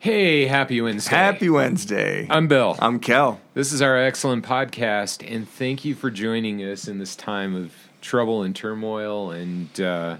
[0.00, 1.14] Hey, happy Wednesday.
[1.14, 2.26] Happy Wednesday.
[2.30, 2.74] I'm Bill.
[2.78, 3.38] I'm Kel.
[3.52, 7.74] This is our excellent podcast, and thank you for joining us in this time of
[8.00, 10.16] trouble and turmoil and uh,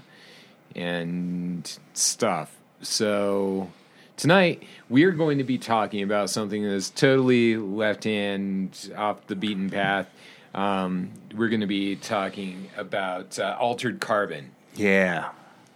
[0.75, 2.55] and stuff.
[2.83, 3.71] So
[4.17, 9.35] tonight we are going to be talking about something that's totally left hand off the
[9.35, 10.07] beaten path.
[10.53, 15.31] Um, we're going to be talking about uh, altered carbon, Yeah.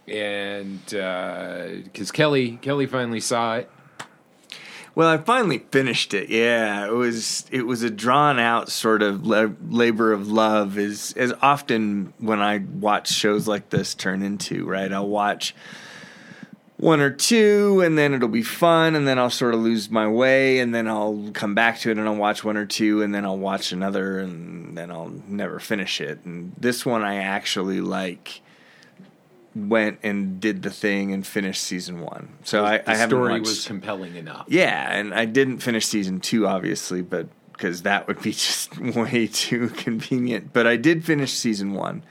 [0.06, 3.68] and because Kelly Kelly finally saw it.
[4.96, 6.30] Well, I finally finished it.
[6.30, 10.78] Yeah, it was it was a drawn out sort of la- labor of love.
[10.78, 14.90] Is as often when I watch shows like this turn into right.
[14.90, 15.54] I'll watch
[16.78, 20.08] one or two, and then it'll be fun, and then I'll sort of lose my
[20.08, 23.14] way, and then I'll come back to it, and I'll watch one or two, and
[23.14, 26.20] then I'll watch another, and then I'll never finish it.
[26.24, 28.40] And this one I actually like
[29.56, 32.28] went and did the thing and finished season one.
[32.44, 33.46] So I, the I haven't story watched.
[33.46, 34.44] was compelling enough.
[34.48, 39.26] Yeah, and I didn't finish season two, obviously, but because that would be just way
[39.28, 40.52] too convenient.
[40.52, 42.02] But I did finish season one,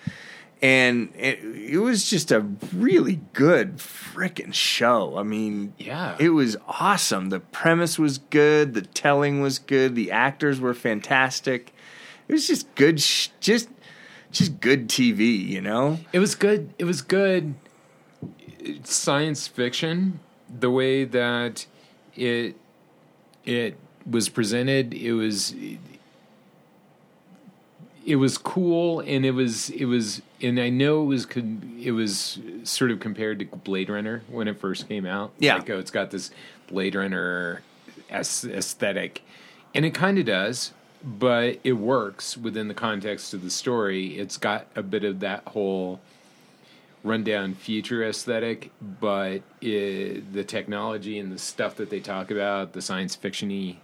[0.61, 2.39] and it, it was just a
[2.73, 5.17] really good freaking show.
[5.17, 6.15] I mean, Yeah.
[6.19, 7.29] it was awesome.
[7.29, 11.73] The premise was good, the telling was good, the actors were fantastic.
[12.27, 13.69] It was just good, sh- just
[14.35, 15.99] just good TV, you know.
[16.13, 16.73] It was good.
[16.77, 17.55] It was good
[18.83, 20.19] science fiction.
[20.49, 21.65] The way that
[22.15, 22.55] it
[23.43, 23.77] it
[24.09, 25.55] was presented, it was
[28.05, 31.27] it was cool, and it was it was, and I know it was
[31.81, 35.33] it was sort of compared to Blade Runner when it first came out.
[35.39, 35.55] Yeah.
[35.55, 36.31] like oh, it's got this
[36.67, 37.61] Blade Runner
[38.11, 39.23] aesthetic,
[39.73, 40.71] and it kind of does.
[41.03, 44.17] But it works within the context of the story.
[44.17, 45.99] It's got a bit of that whole
[47.03, 52.81] rundown future aesthetic, but it, the technology and the stuff that they talk about, the
[52.81, 53.77] science fictiony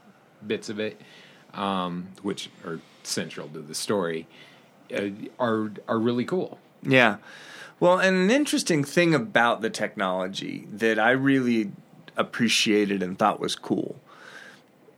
[0.46, 1.00] bits of it,
[1.54, 4.28] um, which are central to the story,
[4.94, 5.10] uh,
[5.40, 6.60] are are really cool.
[6.82, 7.18] Yeah.
[7.80, 11.72] Well, and an interesting thing about the technology that I really
[12.18, 14.00] appreciated and thought was cool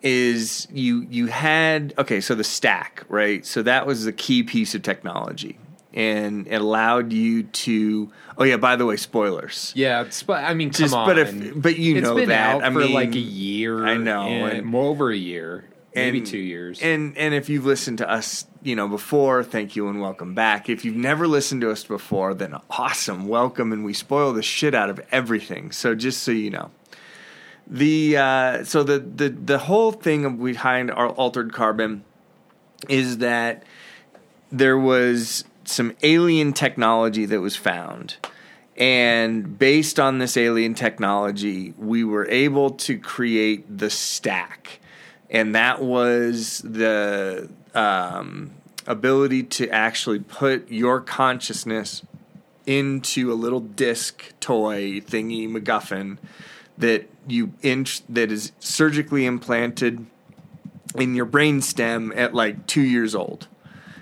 [0.04, 3.46] is you you had okay, so the stack, right?
[3.46, 5.58] So that was the key piece of technology.
[5.96, 9.72] And it allowed you to oh yeah, by the way, spoilers.
[9.76, 11.08] Yeah, but I mean, come Just- on.
[11.08, 12.56] but if- but you it's know been that.
[12.56, 13.86] out I for mean, like a year.
[13.86, 15.66] I know, and, and- more over a year,
[15.96, 16.82] maybe And- two years.
[16.82, 20.68] And and if you've listened to us, you know, before, thank you and welcome back.
[20.68, 24.74] If you've never listened to us before, then awesome, welcome, and we spoil the shit
[24.74, 25.72] out of everything.
[25.72, 26.72] So just so you know,
[27.68, 32.04] the uh, so the the the whole thing behind our altered carbon
[32.90, 33.64] is that
[34.52, 38.18] there was some alien technology that was found.
[38.76, 44.80] And based on this alien technology, we were able to create the stack.
[45.30, 48.52] And that was the um,
[48.88, 52.04] ability to actually put your consciousness
[52.66, 56.18] into a little disc toy thingy MacGuffin
[56.78, 60.06] that you inch that is surgically implanted
[60.96, 63.48] in your brainstem at like two years old,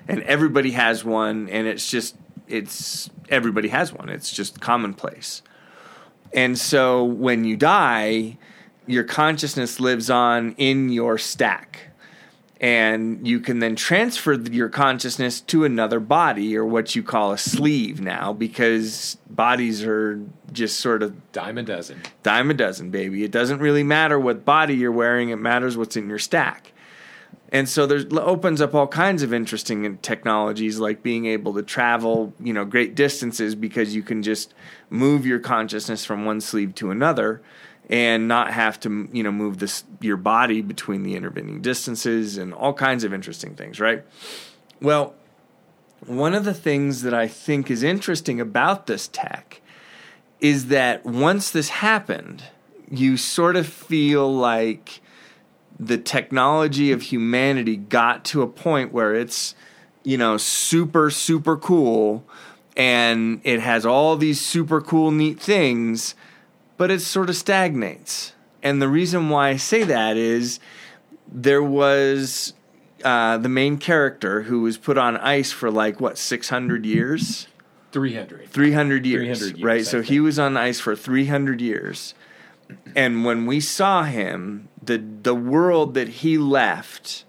[0.08, 2.16] and everybody has one, and it's just
[2.48, 4.10] it's everybody has one.
[4.10, 5.42] It's just commonplace,
[6.34, 8.38] and so when you die,
[8.88, 11.91] your consciousness lives on in your stack.
[12.62, 17.38] And you can then transfer your consciousness to another body, or what you call a
[17.38, 22.04] sleeve now, because bodies are just sort of Dime a dozen.
[22.22, 23.24] dime a dozen, baby.
[23.24, 26.72] It doesn't really matter what body you're wearing, it matters what's in your stack.
[27.52, 32.32] And so there's opens up all kinds of interesting technologies like being able to travel,
[32.40, 34.54] you know, great distances because you can just
[34.90, 37.42] move your consciousness from one sleeve to another
[37.90, 42.54] and not have to, you know, move this your body between the intervening distances and
[42.54, 44.04] all kinds of interesting things, right?
[44.82, 45.16] Well,
[46.06, 49.62] one of the things that I think is interesting about this tech
[50.40, 52.44] is that once this happened,
[52.90, 55.02] you sort of feel like
[55.80, 59.56] the technology of humanity got to a point where it's,
[60.04, 62.24] you know, super, super cool
[62.78, 66.16] and it has all these super cool, neat things,
[66.82, 68.34] but it sort of stagnates.
[68.64, 70.60] And the reason why I say that is
[71.32, 72.56] there was
[73.04, 77.48] uh, the main character who was put on ice for like, what, 600 years?
[77.92, 78.50] 300.
[78.50, 79.82] 300 years, 300 years, right?
[79.82, 80.06] I So think.
[80.08, 82.16] he was on ice for 300 years.
[82.96, 87.26] And when we saw him, the the world that he left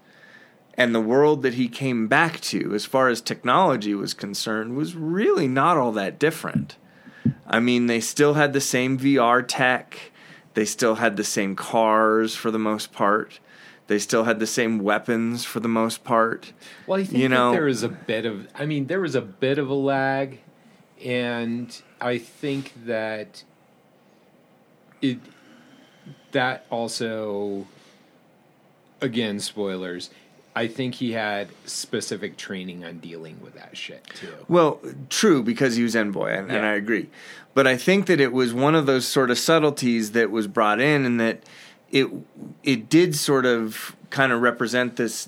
[0.73, 4.95] and the world that he came back to as far as technology was concerned was
[4.95, 6.75] really not all that different.
[7.47, 10.11] I mean, they still had the same VR tech.
[10.53, 13.39] They still had the same cars for the most part.
[13.87, 16.53] They still had the same weapons for the most part.
[16.87, 18.47] Well, I think You know- that there was a bit of.
[18.55, 20.39] I mean, there was a bit of a lag,
[21.03, 23.43] and I think that
[25.01, 25.19] it
[26.31, 27.67] that also,
[29.01, 30.09] again, spoilers.
[30.55, 34.33] I think he had specific training on dealing with that shit too.
[34.47, 34.79] Well,
[35.09, 37.09] true because he was envoy, and, and I agree.
[37.55, 40.79] But I think that it was one of those sort of subtleties that was brought
[40.79, 41.43] in, and that
[41.91, 42.07] it
[42.63, 45.27] it did sort of kind of represent this,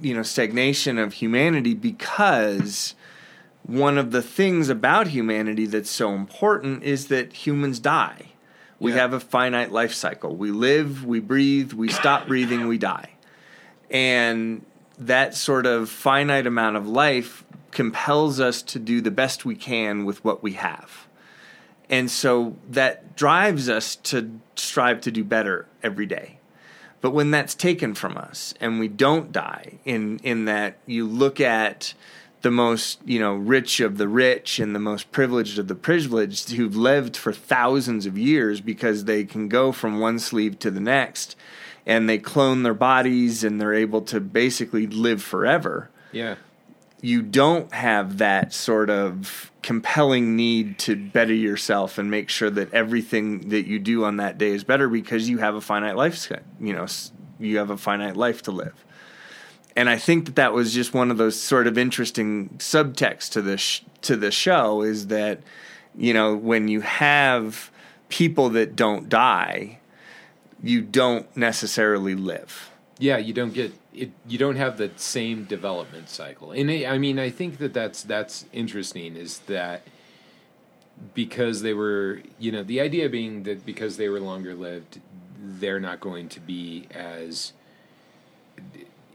[0.00, 2.94] you know, stagnation of humanity because
[3.64, 8.26] one of the things about humanity that's so important is that humans die.
[8.80, 8.98] We Yeah.
[8.98, 10.34] have a finite life cycle.
[10.34, 13.10] We live, we breathe, we stop breathing, we die.
[13.92, 14.64] And
[14.98, 20.04] that sort of finite amount of life compels us to do the best we can
[20.04, 21.06] with what we have.
[21.88, 26.38] And so that drives us to strive to do better every day.
[27.00, 31.40] But when that's taken from us and we don't die, in, in that you look
[31.40, 31.94] at
[32.42, 36.50] the most you know rich of the rich and the most privileged of the privileged
[36.50, 40.80] who've lived for thousands of years because they can go from one sleeve to the
[40.80, 41.36] next
[41.86, 46.36] and they clone their bodies and they're able to basically live forever Yeah,
[47.00, 52.72] you don't have that sort of compelling need to better yourself and make sure that
[52.72, 56.30] everything that you do on that day is better because you have a finite life
[56.60, 56.86] you know
[57.38, 58.84] you have a finite life to live.
[59.74, 63.42] And I think that that was just one of those sort of interesting subtext to
[63.42, 65.40] this sh- to the show is that
[65.96, 67.70] you know when you have
[68.08, 69.78] people that don't die
[70.62, 72.72] you don't necessarily live
[73.02, 73.16] yeah.
[73.16, 74.12] You don't get it.
[74.28, 78.46] You don't have the same development cycle, and I mean, I think that that's that's
[78.52, 79.16] interesting.
[79.16, 79.82] Is that
[81.12, 85.00] because they were, you know, the idea being that because they were longer lived,
[85.36, 87.54] they're not going to be as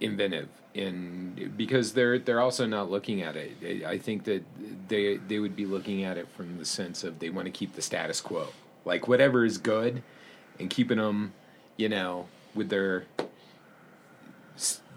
[0.01, 4.43] inventive and because they're they're also not looking at it i think that
[4.87, 7.73] they they would be looking at it from the sense of they want to keep
[7.73, 8.47] the status quo
[8.85, 10.03] like whatever is good
[10.59, 11.33] and keeping them
[11.77, 13.05] you know with their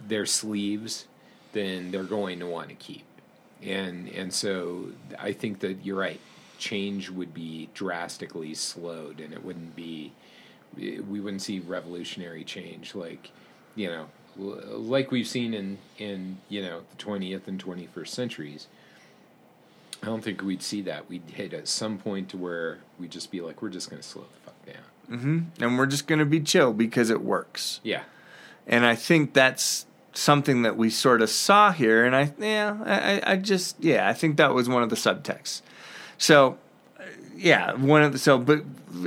[0.07, 1.07] their sleeves
[1.53, 3.05] then they're going to want to keep.
[3.63, 4.87] And and so
[5.19, 6.21] i think that you're right.
[6.59, 10.13] Change would be drastically slowed and it wouldn't be
[10.77, 13.31] we wouldn't see revolutionary change like
[13.75, 14.07] you know
[14.37, 18.67] like we've seen in in you know the 20th and 21st centuries
[20.03, 21.09] i don't think we'd see that.
[21.09, 24.09] We'd hit at some point to where we'd just be like we're just going to
[24.09, 24.40] slow the
[25.11, 28.03] fuck down hmm and we're just going to be chill because it works yeah
[28.67, 32.05] and I think that's something that we sort of saw here.
[32.05, 34.97] And I, yeah, I, I- I just, yeah, I think that was one of the
[34.97, 35.63] subtexts.
[36.19, 36.59] So,
[36.99, 37.03] uh,
[37.37, 38.63] yeah, one of the so, but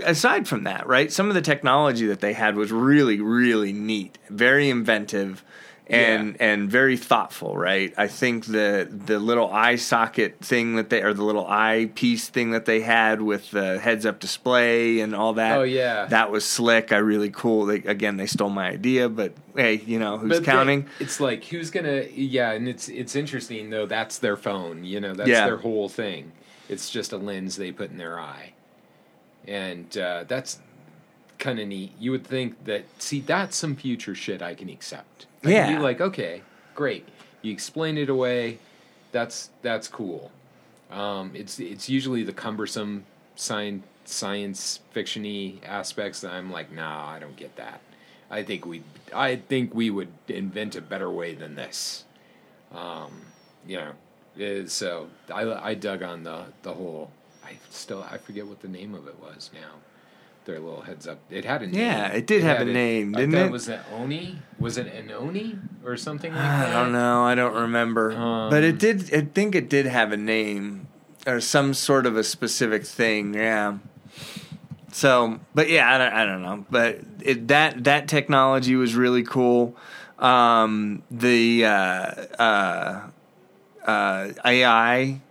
[0.05, 4.17] aside from that, right, some of the technology that they had was really, really neat,
[4.29, 5.44] very inventive.
[5.88, 7.94] And and very thoughtful, right?
[7.97, 12.30] I think the the little eye socket thing that they or the little eye piece
[12.30, 15.57] thing that they had with the heads up display and all that.
[15.57, 16.06] Oh, yeah.
[16.06, 16.94] that was slick.
[16.94, 17.65] I really cool.
[17.65, 20.88] They, again, they stole my idea, but hey, you know who's But they- counting?
[21.01, 25.13] it's like who's gonna yeah and it's it's interesting though that's their phone you know
[25.13, 25.45] that's Yeah.
[25.47, 26.31] their whole thing
[26.69, 28.53] it's just a lens they put in their eye
[29.47, 30.59] and uh, that's
[31.39, 35.25] kind of neat you would think that see that's some future shit i can accept
[35.44, 35.78] I can Yeah.
[35.78, 36.42] be like okay
[36.76, 37.07] great
[37.42, 38.59] you explain it away
[39.12, 40.31] that's that's cool
[40.92, 47.19] um, it's it's usually the cumbersome science science fictiony aspects that I'm like, nah, I
[47.19, 47.81] don't get that.
[48.30, 48.83] I think we
[49.14, 52.04] I think we would invent a better way than this.
[52.73, 53.23] Um,
[53.68, 53.92] you know,
[54.40, 57.12] eh, so I I dug on the the whole.
[57.44, 59.71] I still I forget what the name of it was now.
[60.45, 61.19] Their little heads up.
[61.30, 61.80] It had a name.
[61.80, 63.52] Yeah, it did have a name, I didn't it?
[63.52, 64.40] Was it Oni?
[64.59, 66.73] Was it an Oni or something like I that?
[66.73, 67.23] don't know.
[67.23, 68.12] I don't remember.
[68.12, 69.14] Um, but it did.
[69.14, 70.88] I think it did have a name
[71.26, 73.33] or some sort of a specific thing.
[73.33, 73.78] Yeah.
[74.92, 76.66] So, but yeah, I don't, I don't know.
[76.69, 79.76] But it, that that technology was really cool.
[80.19, 83.09] Um, the uh, uh,
[83.85, 85.21] uh, AI,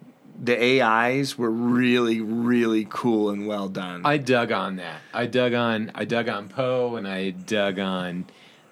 [0.42, 4.04] the AIs were really, really cool and well done.
[4.04, 5.00] I dug on that.
[5.14, 8.26] I dug on I dug on Poe and I dug on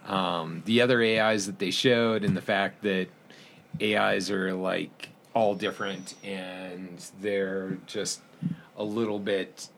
[0.06, 3.06] um, the other AIs that they showed and the fact that
[3.80, 8.20] AIs are like all different and they're just
[8.76, 9.68] a little bit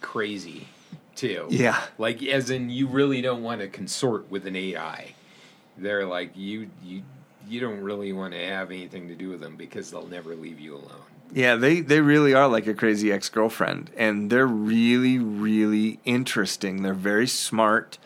[0.00, 0.66] crazy
[1.14, 1.46] too.
[1.48, 1.80] Yeah.
[1.96, 5.14] Like as in you really don't want to consort with an AI.
[5.78, 7.02] They're like you you
[7.48, 10.58] you don't really want to have anything to do with them because they'll never leave
[10.58, 11.04] you alone.
[11.32, 16.82] Yeah, they they really are like a crazy ex girlfriend, and they're really really interesting.
[16.82, 17.98] They're very smart,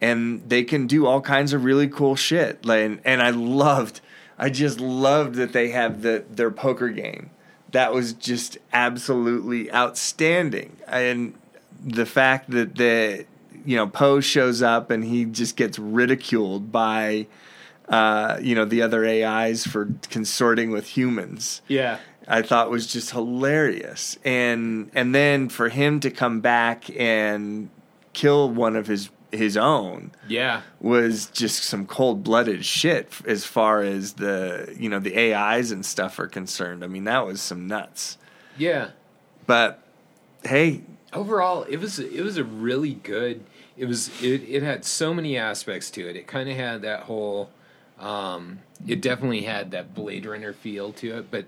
[0.00, 2.64] and they can do all kinds of really cool shit.
[2.66, 4.00] Like, and, and I loved,
[4.38, 7.30] I just loved that they have the their poker game.
[7.70, 11.34] That was just absolutely outstanding, and
[11.84, 13.24] the fact that the
[13.64, 17.26] you know Poe shows up and he just gets ridiculed by.
[17.88, 21.60] Uh, you know the other AIs for consorting with humans.
[21.66, 21.98] Yeah.
[22.28, 24.18] I thought was just hilarious.
[24.24, 27.68] And and then for him to come back and
[28.12, 30.60] kill one of his his own Yeah.
[30.78, 35.84] was just some cold blooded shit as far as the you know the AIs and
[35.86, 36.84] stuff are concerned.
[36.84, 38.18] I mean that was some nuts.
[38.58, 38.90] Yeah.
[39.46, 39.82] But
[40.44, 40.82] hey,
[41.14, 43.42] overall it was it was a really good
[43.76, 47.00] it was it, it had so many aspects to it it kind of had that
[47.04, 47.50] whole
[47.98, 51.46] um it definitely had that blade runner feel to it but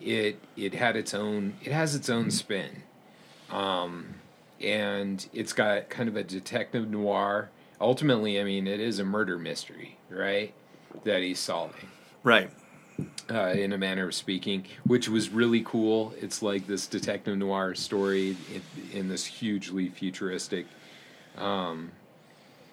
[0.00, 2.82] it it had its own it has its own spin.
[3.50, 4.16] Um
[4.60, 7.50] and it's got kind of a detective noir.
[7.80, 10.52] Ultimately i mean it is a murder mystery right
[11.04, 11.88] that he's solving.
[12.22, 12.50] Right.
[13.30, 16.14] uh, in a manner of speaking, which was really cool.
[16.20, 18.62] It's like this detective noir story in,
[18.98, 20.66] in this hugely futuristic
[21.36, 21.92] um,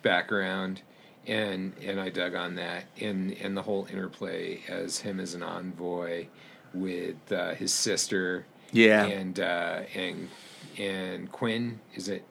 [0.01, 0.81] background,
[1.27, 5.43] and and I dug on that, and and the whole interplay as him as an
[5.43, 6.27] envoy
[6.73, 9.05] with uh, his sister, Yeah.
[9.05, 10.29] and uh, and
[10.77, 12.23] and Quinn is it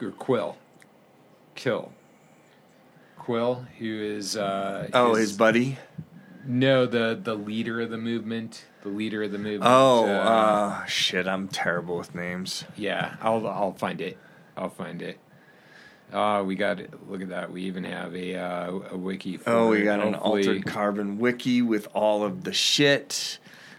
[0.00, 0.56] or Quill,
[1.54, 1.92] Kill.
[3.18, 5.78] Quill, who is uh, Oh, is- his buddy.
[6.46, 9.64] no, the the leader of the movement, the leader of the movement.
[9.66, 12.64] Oh, uh, shit, I'm terrible with names.
[12.76, 14.16] yeah, I'll I'll find it.
[14.56, 15.18] I'll find it.
[16.10, 16.90] Uh, we got it.
[17.10, 17.52] look at that.
[17.52, 19.36] We even have a uh, a wiki.
[19.36, 23.38] For Oh, we got an altered carbon wiki with all of the shit,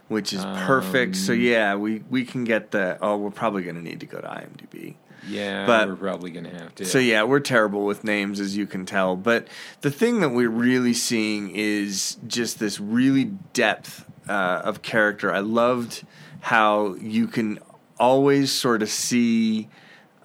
[0.10, 1.16] which is perfect.
[1.16, 2.98] So Um, yeah, we we can get the.
[3.02, 4.96] Oh, we're probably gonna need to go to IMDb.
[5.28, 6.86] Yeah, but- we're probably gonna have to.
[6.86, 9.16] So yeah, we're terrible with names, as you can tell.
[9.16, 9.48] But
[9.82, 15.32] the thing that we're really seeing is just this really depth uh, of character.
[15.34, 16.04] I loved
[16.42, 17.60] how you can
[18.00, 19.70] always sort of see.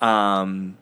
[0.00, 0.76] Um,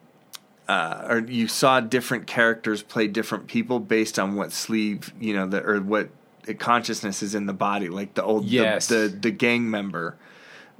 [0.67, 5.45] uh, or you saw different characters play different people based on what sleeve you know
[5.45, 6.09] the or what
[6.57, 8.87] consciousness is in the body like the old the- Yes.
[8.87, 10.17] the, the gang member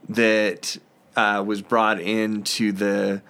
[0.09, 0.77] that
[1.15, 3.21] uh, was brought into the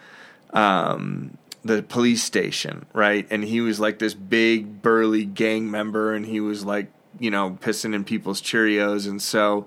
[0.51, 6.25] um, the police station right and he was like this big burly gang member and
[6.25, 6.87] he was like
[7.19, 9.65] you know pissing in people's cheerios and so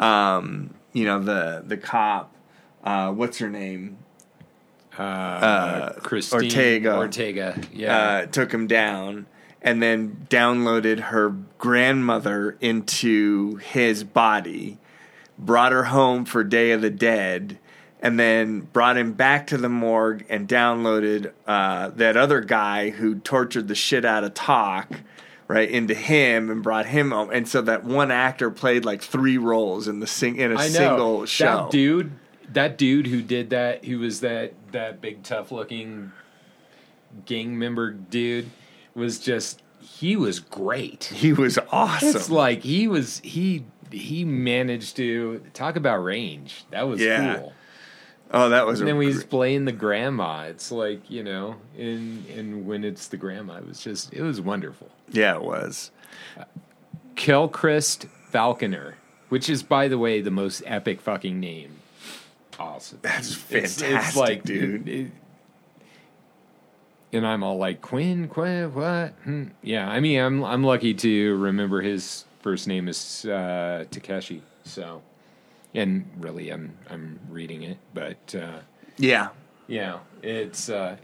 [0.00, 2.32] um, you know the the cop
[2.84, 3.98] uh, what's her name
[4.98, 6.96] uh, uh, Christine Ortega.
[6.96, 7.60] Ortega.
[7.72, 9.26] Yeah, uh, took him down
[9.66, 14.78] and then downloaded her grandmother into his body,
[15.36, 17.58] brought her home for Day of the Dead,
[18.00, 23.16] and then brought him back to the morgue and downloaded uh, that other guy who
[23.16, 25.00] tortured the shit out of Talk.
[25.48, 29.38] Right into him and brought him home, and so that one actor played like three
[29.38, 31.44] roles in the sing in a single show.
[31.44, 32.10] that dude.
[32.52, 36.10] That dude who did that, who was that that big tough looking
[37.26, 38.50] gang member dude,
[38.96, 41.04] was just he was great.
[41.04, 42.08] He was awesome.
[42.16, 46.64] It's like he was he he managed to talk about range.
[46.70, 47.36] That was Yeah.
[47.36, 47.52] cool.
[48.32, 52.26] oh, that was And then he's gr- playing the grandma, it's like you know, and
[52.30, 54.88] and when it's the grandma, it was just it was wonderful.
[55.12, 55.92] yeah, it was.
[57.14, 58.96] Quellcrist Falconer,
[59.28, 61.76] which is by the way the most epic fucking name.
[62.58, 62.98] Awesome.
[63.02, 64.88] That's It's- fantastic, it's like, dude.
[64.88, 65.10] it-
[67.12, 69.10] and I'm all like Quinn, Quinn, what?
[69.24, 69.44] Hmm.
[69.62, 74.42] Yeah, I mean, I'm I'm lucky to remember his first name is uh, Takeshi.
[74.64, 75.02] So,
[75.74, 78.60] and really, I'm I'm reading it, but uh,
[78.98, 79.28] Yeah,
[79.68, 80.96] yeah, it's uh,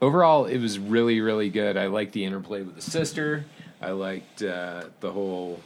[0.00, 1.76] overall it was really really good.
[1.76, 3.44] I liked the interplay with the sister.
[3.80, 5.60] I liked uh, the whole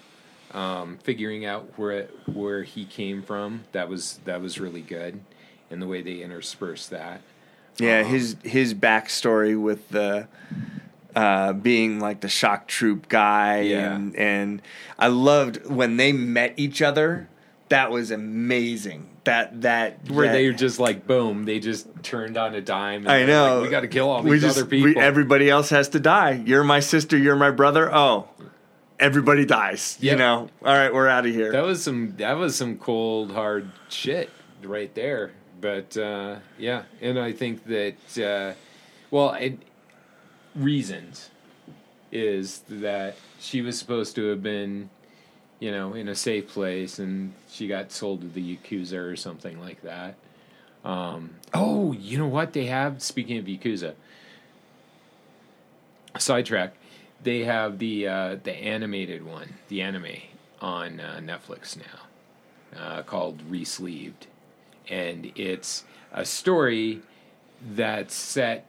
[0.53, 3.65] um, figuring out where where he came from.
[3.73, 5.21] That was that was really good,
[5.71, 7.21] and the way they interspersed that.
[7.79, 10.29] Yeah, Um, his his backstory with the
[11.15, 13.95] uh, being like the shock troop guy, Yeah.
[13.95, 14.63] and and
[14.99, 17.29] I loved when they met each other.
[17.69, 19.09] That was amazing.
[19.25, 23.03] That that Where that- they were just like boom, they just turned on a dime.
[23.03, 25.03] And I know like, we got to kill all We these just- other we- people.
[25.03, 26.41] everybody else has to die.
[26.47, 27.17] You're my sister.
[27.19, 27.93] You're my brother.
[27.93, 28.29] Oh,
[29.01, 29.99] everybody dies.
[30.01, 30.49] You know.
[30.65, 31.51] All right, we're out of here.
[31.53, 34.31] That was some that was some cold hard shit
[34.63, 35.33] right there.
[35.61, 38.55] But uh, yeah, and I think that uh,
[39.11, 39.59] well, it,
[40.55, 41.31] reasons
[42.13, 44.91] is that she was supposed to have been
[45.59, 49.61] you know, in a safe place, and she got sold to the yakuza or something
[49.61, 50.15] like that.
[50.85, 53.03] Um, oh, you know what they have?
[53.03, 53.95] Speaking of yakuza,
[56.19, 56.75] sidetrack.
[57.23, 60.07] They have the uh, the animated one, the anime
[60.61, 64.27] on uh, Netflix now, uh, called Resleeved,
[64.89, 67.01] and it's a story
[67.73, 68.69] that's set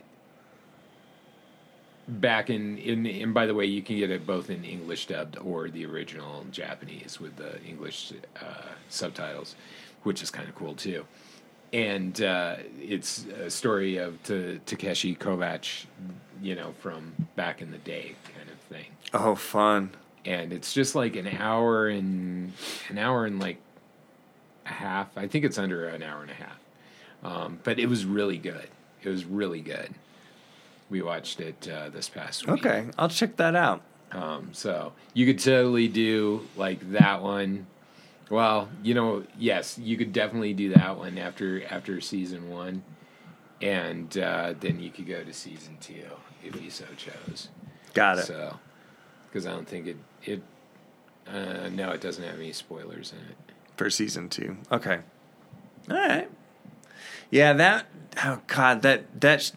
[2.07, 5.37] back in, in and by the way you can get it both in english dubbed
[5.39, 9.55] or the original japanese with the english uh, subtitles
[10.03, 11.03] which is kind of cool too
[11.73, 15.85] and uh, it's a story of T- takeshi kovacs
[16.41, 19.91] you know from back in the day kind of thing Oh, fun.
[20.23, 22.53] and it's just like an hour and
[22.87, 23.57] an hour and like
[24.67, 25.17] half.
[25.17, 26.59] I think it's under an hour and a half.
[27.23, 28.69] Um, but it was really good.
[29.01, 29.93] It was really good.
[30.89, 32.65] We watched it uh, this past week.
[32.65, 33.81] Okay, I'll check that out.
[34.11, 37.67] Um, so you could totally do like that one.
[38.29, 42.83] Well, you know, yes, you could definitely do that one after after season one,
[43.61, 46.05] and uh, then you could go to season two
[46.43, 47.49] if you so chose.
[47.93, 48.25] Got it.
[48.25, 48.57] So,
[49.29, 50.41] because I don't think it it
[51.27, 53.37] uh, no, it doesn't have any spoilers in it.
[53.77, 54.57] For season two.
[54.71, 54.99] Okay.
[55.89, 56.29] All right.
[57.29, 57.87] Yeah, that
[58.23, 59.51] oh god, that that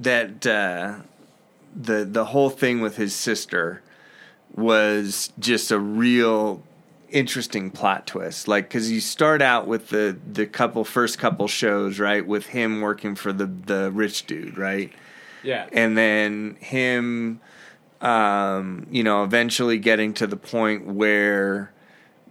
[0.00, 0.96] that uh
[1.74, 3.82] the the whole thing with his sister
[4.54, 6.62] was just a real
[7.10, 8.48] interesting plot twist.
[8.48, 12.80] Like cuz you start out with the the couple first couple shows, right, with him
[12.80, 14.92] working for the the rich dude, right?
[15.42, 15.66] Yeah.
[15.72, 17.40] and then him
[18.00, 21.70] um, you know eventually getting to the point where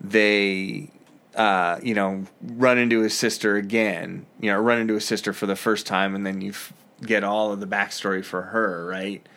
[0.02, 0.90] they
[1.36, 5.46] uh, you know run into his sister again you know run into his sister for
[5.46, 6.74] the first time and then you f-
[7.06, 9.28] get all of the backstory for her right?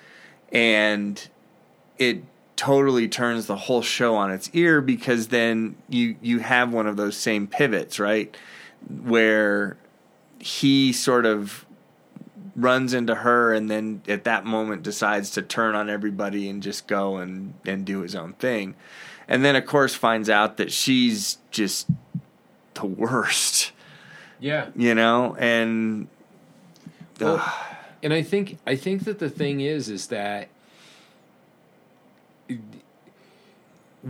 [0.53, 1.29] And
[1.99, 2.23] it
[2.55, 6.97] totally turns the whole show on its ear because then you you have one of
[6.97, 8.37] those same pivots right?
[8.89, 9.77] Where
[10.39, 11.66] he sort of
[12.57, 16.87] runs into her and then at that moment decides to turn on everybody and just
[16.87, 18.75] go and, and do his own thing.
[19.29, 21.87] And then of course finds out that she's just
[22.75, 23.73] the worst,
[24.41, 24.69] yeah.
[24.75, 26.09] you know, and
[27.21, 27.55] Well,
[28.03, 30.49] and I think I think that the thing is is that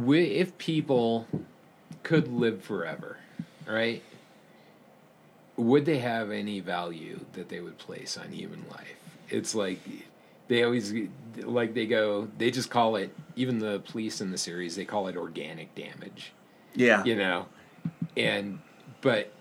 [0.06, 1.26] if people
[2.02, 3.16] could live forever,
[3.66, 4.02] right?
[5.56, 8.96] Would they have any value that they would place on human life?
[9.30, 9.80] It's like
[10.48, 10.92] they always
[11.38, 15.08] like they go they just call it even the police in the series they call
[15.08, 16.32] it organic damage
[16.74, 17.04] yeah.
[17.04, 17.46] you know
[18.16, 18.58] and
[19.00, 19.32] but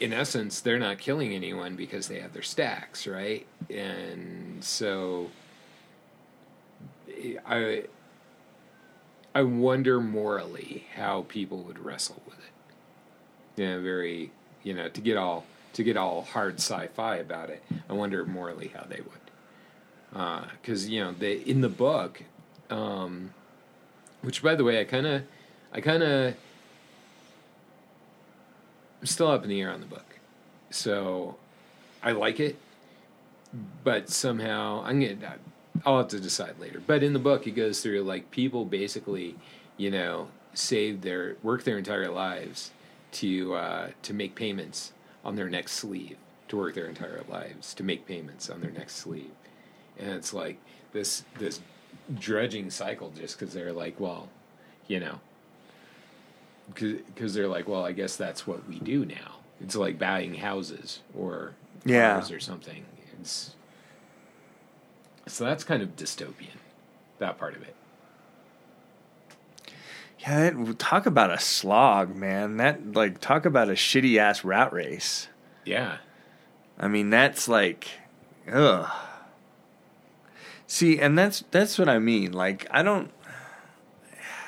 [0.00, 5.30] in essence they're not killing anyone because they have their stacks right and so
[7.46, 7.84] i
[9.34, 14.30] i wonder morally how people would wrestle with it yeah very
[14.68, 18.68] you know to get all to get all hard sci-fi about it i wonder morally
[18.68, 22.22] how they would because you know they in the book
[22.68, 23.32] um
[24.20, 25.22] which by the way i kind of
[25.72, 26.34] i kind of
[29.00, 30.18] I'm still up in the air on the book.
[30.70, 31.36] So
[32.02, 32.56] I like it,
[33.84, 35.36] but somehow I'm gonna
[35.86, 36.82] I'll have to decide later.
[36.84, 39.36] But in the book it goes through like people basically,
[39.76, 42.72] you know, save their work their entire lives
[43.12, 44.92] to uh, to make payments
[45.24, 46.16] on their next sleeve,
[46.48, 49.30] to work their entire lives to make payments on their next sleeve.
[49.98, 50.58] And it's like
[50.92, 51.60] this this
[52.18, 54.28] dredging cycle just because they're like, well,
[54.86, 55.20] you know,
[56.74, 59.36] because they're like, well, I guess that's what we do now.
[59.60, 61.52] It's like buying houses or
[61.84, 62.14] Yeah.
[62.14, 62.84] cars or something.
[63.20, 63.54] It's
[65.26, 66.56] so that's kind of dystopian.
[67.18, 67.74] That part of it.
[70.28, 72.58] Yeah, that, talk about a slog, man.
[72.58, 75.28] That like talk about a shitty ass rat race.
[75.64, 75.98] Yeah.
[76.78, 77.88] I mean, that's like,
[78.50, 78.90] ugh.
[80.66, 82.32] See, and that's that's what I mean.
[82.32, 83.10] Like, I don't,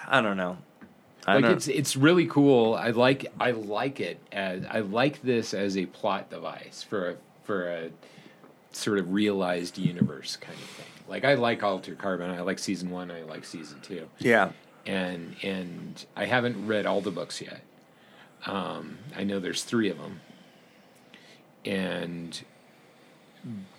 [0.06, 0.58] I don't know.
[1.26, 1.52] I like don't.
[1.52, 2.74] it's it's really cool.
[2.74, 7.16] I like I like it as I like this as a plot device for a
[7.44, 7.90] for a
[8.72, 10.86] sort of realized universe kind of thing.
[11.08, 12.30] Like I like Alter Carbon.
[12.30, 13.10] I like season one.
[13.10, 14.08] I like season two.
[14.18, 14.50] yeah,
[14.90, 17.60] and and I haven't read all the books yet.
[18.44, 20.20] Um, I know there's three of them,
[21.64, 22.42] and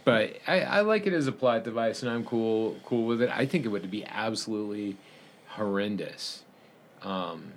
[0.06, 3.30] but I, I like it as a plot device, and I'm cool cool with it.
[3.30, 4.96] I think it would be absolutely
[5.50, 6.44] horrendous
[7.02, 7.52] um,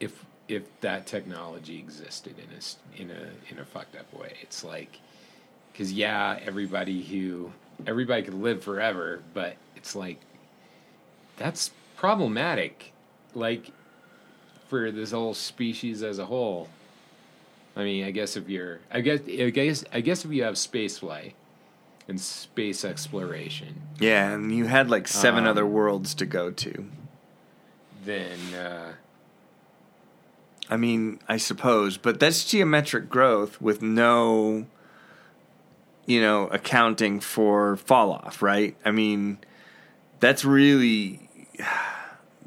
[0.00, 4.32] if if that technology existed in a in a in a fucked up way.
[4.42, 4.98] It's like
[5.72, 7.52] because yeah, everybody who
[7.86, 10.18] everybody could live forever, but it's like
[11.36, 12.92] that's problematic
[13.34, 13.72] like
[14.68, 16.68] for this whole species as a whole.
[17.76, 20.56] I mean, I guess if you're, I guess, I guess, I guess if you have
[20.58, 21.34] space flight
[22.08, 26.86] and space exploration, Yeah, and you had like seven Um, other worlds to go to.
[28.04, 28.92] then uh,
[30.70, 34.66] I mean, I suppose, but that's geometric growth with no,
[36.06, 38.76] you know, accounting for fall off, right?
[38.84, 39.38] I mean,
[40.20, 41.27] that's really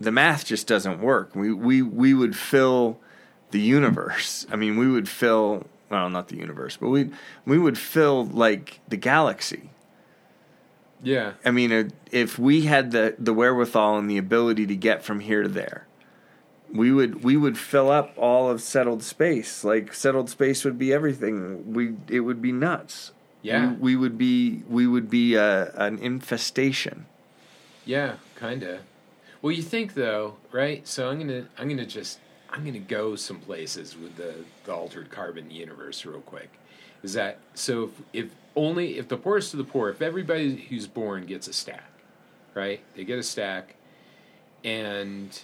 [0.01, 1.35] the math just doesn't work.
[1.35, 2.99] We we we would fill
[3.51, 4.45] the universe.
[4.51, 7.09] I mean, we would fill well, not the universe, but we
[7.45, 9.69] we would fill like the galaxy.
[11.03, 15.19] yeah, I mean, if we had the the wherewithal and the ability to get from
[15.19, 15.87] here to there,
[16.71, 19.63] we would we would fill up all of settled space.
[19.63, 21.73] Like settled space would be everything.
[21.73, 23.11] We it would be nuts.
[23.43, 23.71] Yeah.
[23.71, 27.05] we, we would be we would be uh, an infestation.
[27.85, 28.81] yeah, kind of.
[29.41, 30.87] Well, you think though, right?
[30.87, 35.09] So I'm gonna, I'm gonna just, I'm gonna go some places with the the altered
[35.09, 36.49] carbon universe real quick.
[37.03, 37.85] Is that so?
[38.13, 41.53] If, if only if the poorest of the poor, if everybody who's born gets a
[41.53, 41.89] stack,
[42.53, 42.81] right?
[42.95, 43.75] They get a stack,
[44.63, 45.41] and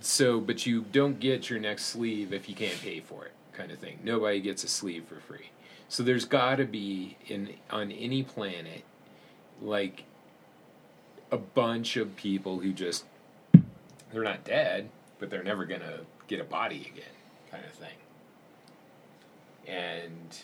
[0.00, 3.72] so, but you don't get your next sleeve if you can't pay for it, kind
[3.72, 3.98] of thing.
[4.04, 5.50] Nobody gets a sleeve for free.
[5.88, 8.84] So there's got to be in on any planet,
[9.60, 10.04] like
[11.32, 13.04] a bunch of people who just
[14.12, 17.04] they're not dead, but they're never gonna get a body again,
[17.50, 17.88] kind of thing.
[19.66, 20.38] And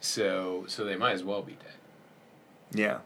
[0.00, 2.78] so, so they might as well be dead.
[2.78, 2.98] Yeah,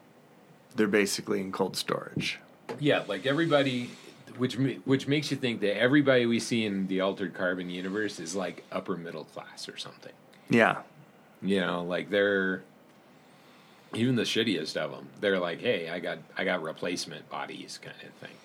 [0.74, 2.40] they're basically in cold storage.
[2.78, 3.90] Yeah, like everybody,
[4.38, 8.35] which which makes you think that everybody we see in the altered carbon universe is
[8.35, 10.12] like upper middle class or something.
[10.48, 10.78] Yeah,
[11.42, 12.62] You know, like they're
[13.94, 15.09] even the shittiest of them.
[15.20, 18.37] They're like, hey, I got I got replacement bodies, kind of thing.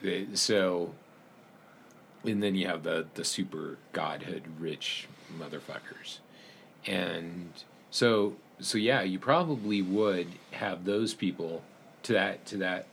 [0.00, 0.92] They, so,
[2.24, 5.08] and then you have the the super godhood rich
[5.38, 6.18] motherfuckers,
[6.86, 7.50] and
[7.90, 11.62] so so yeah, you probably would have those people
[12.04, 12.86] to that to that.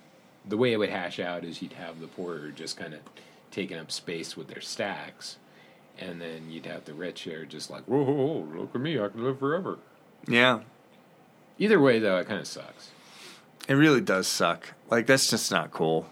[0.48, 3.02] The way it would hash out is you'd have the poorer just kind of
[3.52, 5.38] taking up space with their stacks,
[6.00, 9.00] and then you'd have the rich there just like, whoa, whoa, whoa look at me,
[9.00, 9.78] I can live forever.
[10.28, 10.60] yeah.
[11.60, 12.89] Either way, though, it kind of sucks.
[13.67, 14.74] It really does suck.
[14.89, 16.10] Like that's just not cool.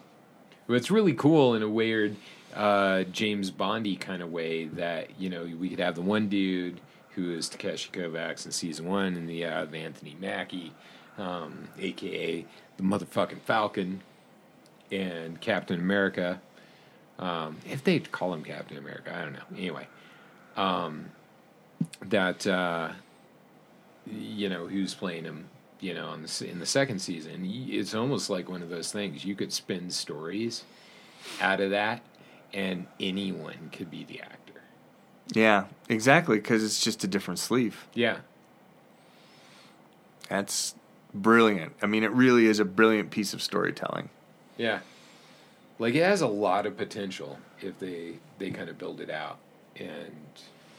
[0.67, 2.17] But it's really cool in a weird
[2.53, 6.79] uh, James Bondy kind of way that you know we could have the one dude
[7.11, 10.73] who is Takeshi Kovacs in season one, and the uh, Anthony Mackie,
[11.17, 14.01] um, aka the motherfucking Falcon,
[14.91, 16.41] and Captain America.
[17.17, 19.57] Um, if they call him Captain America, I don't know.
[19.57, 19.87] Anyway,
[20.55, 21.05] um,
[22.05, 22.89] that uh,
[24.11, 25.49] you know who's playing him.
[25.79, 29.23] You know, on the, in the second season, it's almost like one of those things.
[29.23, 30.63] You could spin stories
[31.39, 32.01] out of that,
[32.51, 34.61] and anyone could be the actor.
[35.33, 36.37] Yeah, exactly.
[36.37, 37.85] Because it's just a different sleeve.
[37.93, 38.17] Yeah,
[40.29, 40.73] That's
[41.13, 41.73] brilliant.
[41.81, 44.09] I mean, it really is a brilliant piece of storytelling.
[44.57, 44.79] yeah.
[45.79, 49.37] Like it has a lot of potential if they they kind of build it out,
[49.75, 50.11] and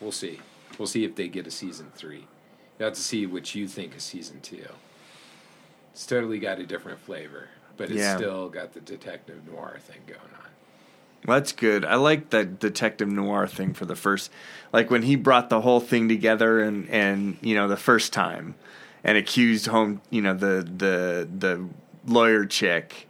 [0.01, 0.41] we'll see.
[0.77, 2.27] We'll see if they get a season three.
[2.79, 4.65] You have to see what you think of season two.
[5.93, 8.17] It's totally got a different flavor, but it's Yeah.
[8.17, 10.29] still got the detective noir thing going on.
[11.25, 11.85] That's good.
[11.85, 14.31] I like the detective noir thing for the first,
[14.73, 18.55] like when he brought the whole thing together and and you know the first time,
[19.03, 21.67] and accused home you know the the the
[22.07, 23.09] lawyer chick,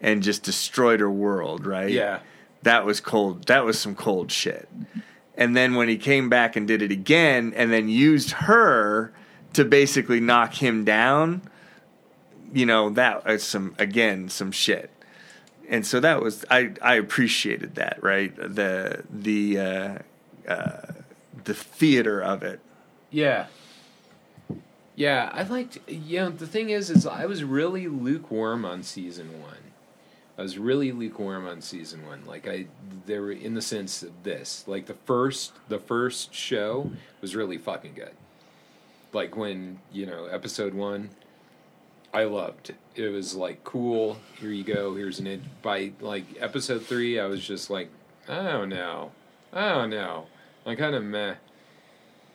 [0.00, 1.66] and just destroyed her world.
[1.66, 1.90] Right?
[1.90, 2.20] Yeah.
[2.62, 3.46] that was cold.
[3.48, 4.66] That was some cold shit.
[5.40, 9.12] And then when he came back and did it again, and then used her
[9.54, 11.42] to basically knock him down,
[12.52, 14.90] you know that is some again some shit
[15.68, 19.98] and so that was I I appreciated that right the the uh,
[20.48, 20.92] uh,
[21.44, 22.60] the theater of it
[23.10, 23.46] Yeah.
[24.96, 25.78] Yeah, I liked.
[25.88, 29.69] You know, the thing is, is I was really lukewarm on season one.
[30.40, 32.24] I was really lukewarm on season one.
[32.24, 32.64] Like I,
[33.04, 37.58] there were in the sense of this, like the first, the first show was really
[37.58, 38.14] fucking good.
[39.12, 41.10] Like when you know episode one,
[42.14, 42.70] I loved.
[42.70, 44.16] It It was like cool.
[44.40, 44.94] Here you go.
[44.94, 47.20] Here's an by like episode three.
[47.20, 47.90] I was just like,
[48.26, 49.12] oh, know,
[49.52, 50.26] oh, I don't know.
[50.64, 51.34] I kind of meh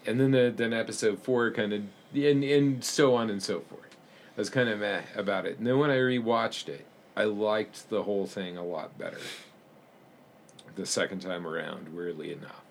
[0.06, 1.82] and then the, then episode four kind of
[2.14, 3.98] and and so on and so forth.
[4.38, 5.58] I was kind of meh about it.
[5.58, 6.86] And then when I rewatched it,
[7.16, 9.20] I liked the whole thing a lot better.
[10.76, 12.62] The second time around, weirdly enough,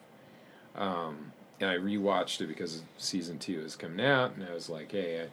[0.77, 4.93] um, and I rewatched it because season two is coming out, and I was like,
[4.93, 5.27] hey, I,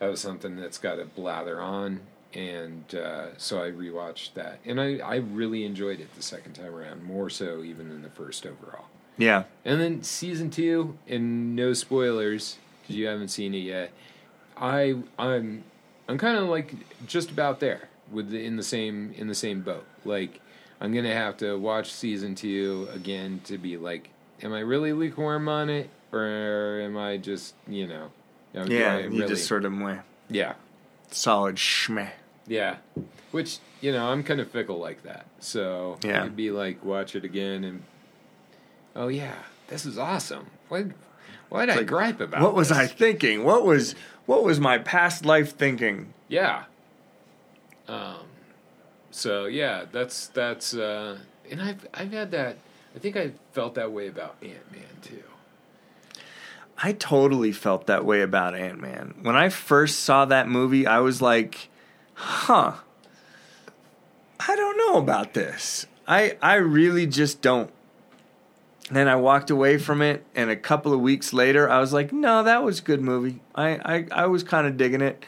[0.00, 2.00] that was something that's got to blather on,
[2.32, 6.74] and uh, so I rewatched that, and I I really enjoyed it the second time
[6.74, 8.86] around, more so even than the first overall.
[9.16, 9.44] Yeah.
[9.64, 13.92] And then season two, and no spoilers because you haven't seen it yet.
[14.56, 15.62] I I'm
[16.08, 16.74] I'm kind of like
[17.06, 19.84] just about there with the, in the same in the same boat.
[20.04, 20.40] Like
[20.80, 24.10] I'm gonna have to watch season two again to be like,
[24.42, 28.10] am I really lukewarm on it, or am I just you know?
[28.54, 28.94] do Yeah.
[28.96, 30.54] I You really- just sort of went yeah
[31.10, 32.10] solid schmeh.
[32.46, 32.76] yeah,
[33.30, 35.26] which you know I'm kind of fickle like that.
[35.40, 36.20] So Yeah.
[36.22, 37.82] it'd be like watch it again and
[38.96, 39.34] oh yeah,
[39.68, 40.46] this is awesome.
[40.68, 40.86] What
[41.50, 42.42] why did I Like, gripe about?
[42.42, 42.72] What was?
[42.72, 43.44] I thinking?
[43.44, 43.94] What was
[44.26, 46.12] what was my past life thinking?
[46.28, 46.64] Yeah.
[47.88, 48.26] Um.
[49.10, 51.18] So yeah, that's that's uh,
[51.50, 52.56] and I've I've had that.
[52.94, 55.22] I think I felt that way about Ant Man too.
[56.76, 59.14] I totally felt that way about Ant Man.
[59.22, 61.68] When I first saw that movie, I was like,
[62.14, 62.74] huh.
[64.40, 65.86] I don't know about this.
[66.06, 67.70] I I really just don't.
[68.88, 71.92] And then I walked away from it, and a couple of weeks later, I was
[71.92, 73.40] like, no, that was a good movie.
[73.54, 75.24] I, I, I was kind of digging it.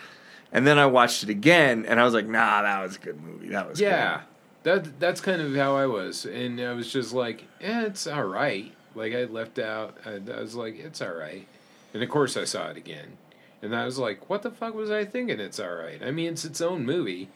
[0.53, 3.21] And then I watched it again, and I was like, nah, that was a good
[3.21, 3.49] movie.
[3.49, 4.23] That was Yeah,
[4.63, 8.25] that that's kind of how I was, and I was just like, eh, it's all
[8.25, 8.73] right.
[8.95, 9.97] Like I left out.
[10.07, 11.47] I, I was like, it's all right,
[11.93, 13.19] and of course I saw it again,
[13.61, 15.41] and I was like, what the fuck was I thinking?
[15.41, 16.03] It's all right.
[16.03, 17.29] I mean, it's its own movie,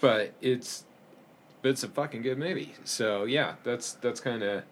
[0.00, 0.84] but it's
[1.62, 2.74] but it's a fucking good movie.
[2.84, 4.64] So yeah, that's that's kind of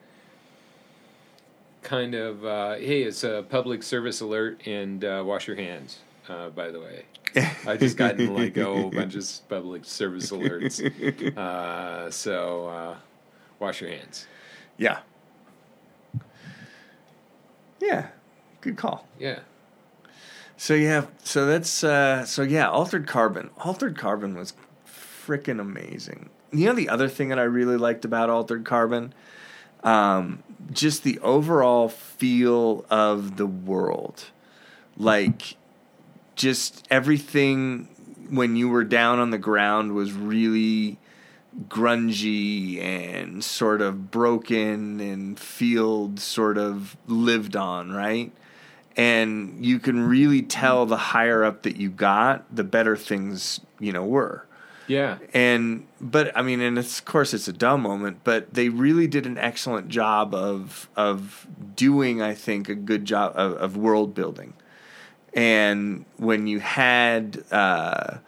[1.83, 5.99] kind of uh, hey, it's a public service alert, and uh, wash your hands.
[6.29, 7.05] Uh, by the way,
[7.67, 10.77] I just gotten like a whole bunch of public service alerts.
[11.37, 12.97] Uh, so uh,
[13.59, 14.27] wash your hands.
[14.77, 14.99] Yeah.
[17.81, 18.09] Yeah.
[18.61, 19.07] Good call.
[19.19, 19.41] Yeah.
[20.57, 23.51] So yeah, so that's uh so yeah, Altered Carbon.
[23.59, 24.55] Altered Carbon was
[25.27, 26.31] freaking amazing.
[26.53, 29.13] You know the other thing that I really liked about Altered Carbon,
[29.83, 34.31] um, just the overall feel of the world,
[34.97, 35.57] like
[36.37, 37.89] just everything
[38.31, 40.99] when you were down on the ground was really
[41.69, 48.33] grungy and sort of broken and field sort of lived on, right?
[48.97, 53.93] And you can really tell the higher up that you got, the better things, you
[53.93, 54.47] know, were.
[54.87, 55.19] Yeah.
[55.35, 59.07] And but I mean, and it's, of course it's a dumb moment, but they really
[59.07, 64.15] did an excellent job of of doing, I think, a good job of, of world
[64.15, 64.55] building.
[65.37, 68.19] And when you had, uh,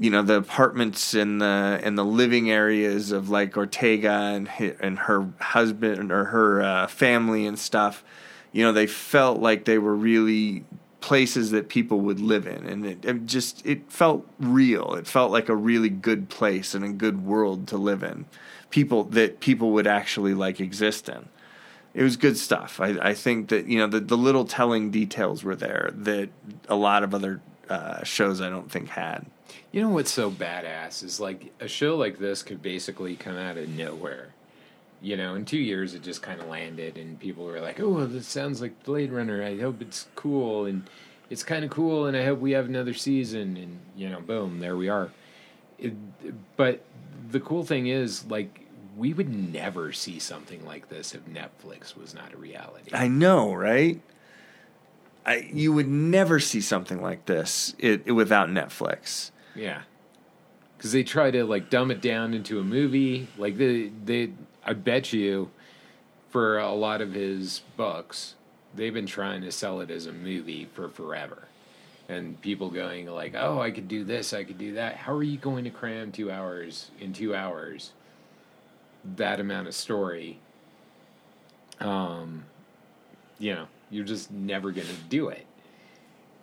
[0.00, 4.48] you know, the apartments and the and the living areas of like Ortega and
[4.80, 8.02] and her husband or her uh, family and stuff,
[8.50, 10.64] you know, they felt like they were really
[11.00, 12.66] places that people would live in.
[12.66, 14.94] And it, it just it felt real.
[14.94, 18.26] It felt like a really good place and a good world to live in.
[18.70, 21.28] People that people would actually like exist in
[21.94, 25.42] it was good stuff i, I think that you know the, the little telling details
[25.44, 26.28] were there that
[26.68, 29.26] a lot of other uh, shows i don't think had
[29.72, 33.56] You know what's so badass is like a show like this could basically come out
[33.56, 34.34] of nowhere.
[35.02, 38.04] You know, in two years it just kind of landed, and people were like, "Oh,
[38.06, 39.42] this sounds like Blade Runner.
[39.42, 40.82] I hope it's cool, and
[41.30, 44.58] it's kind of cool, and I hope we have another season." And you know, boom,
[44.60, 45.10] there we are.
[45.78, 45.94] It,
[46.56, 46.82] but
[47.30, 48.66] the cool thing is, like,
[49.00, 52.90] we would never see something like this if Netflix was not a reality.
[52.92, 54.00] i know right
[55.24, 59.82] I, you would never see something like this it, it without netflix Yeah,
[60.76, 63.28] because they try to like dumb it down into a movie.
[63.36, 64.32] Like they, they,
[64.64, 65.50] I bet you,
[66.30, 68.34] for a lot of his books,
[68.74, 71.48] they've been trying to sell it as a movie for forever,
[72.08, 75.22] and people going like, "Oh, I could do this, I could do that." How are
[75.22, 77.92] you going to cram two hours in two hours?
[79.16, 80.38] That amount of story.
[81.80, 82.44] Um,
[83.38, 85.46] you know, you're just never gonna do it.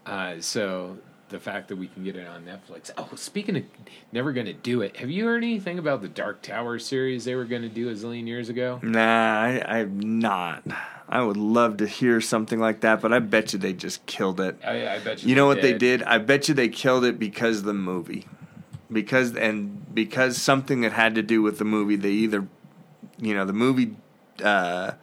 [0.06, 0.98] Uh, so
[1.30, 2.92] the fact that we can get it on Netflix.
[2.98, 3.64] Oh, speaking of
[4.12, 7.36] never going to do it, have you heard anything about the Dark Tower series they
[7.36, 8.80] were going to do a zillion years ago?
[8.82, 10.64] Nah, I, I'm not.
[11.10, 14.40] I would love to hear something like that, but I bet you they just killed
[14.40, 14.58] it.
[14.64, 15.30] I, I bet you.
[15.30, 16.04] You know what they did?
[16.04, 18.26] I bet you they killed it because of the movie.
[18.92, 22.48] Because and because something that had to do with the movie, they either,
[23.18, 23.96] you know, the movie
[24.44, 24.94] uh,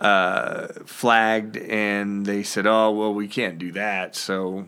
[0.00, 4.66] uh, flagged and they said, "Oh, well, we can't do that." So,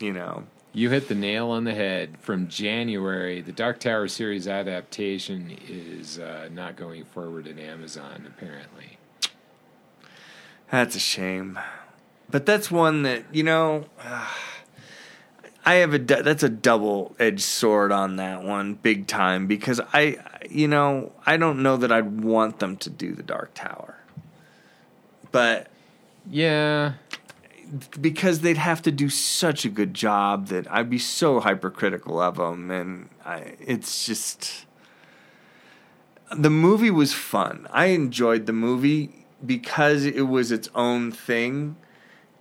[0.00, 2.16] you know, You hit the nail on the head.
[2.20, 8.24] From January, the Dark Tower series adaptation is uh, not going forward at Amazon.
[8.26, 8.98] Apparently,
[10.70, 11.58] that's a shame.
[12.30, 13.84] But that's one that you know.
[15.66, 19.46] I have a that's a double edged sword on that one, big time.
[19.46, 20.18] Because I,
[20.50, 23.96] you know, I don't know that I'd want them to do the Dark Tower,
[25.32, 25.68] but
[26.30, 26.94] Yeah.
[28.00, 32.36] because they'd have to do such a good job that I'd be so hypercritical of
[32.36, 34.66] them, and I, it's just
[36.36, 37.66] the movie was fun.
[37.72, 41.76] I enjoyed the movie because it was its own thing,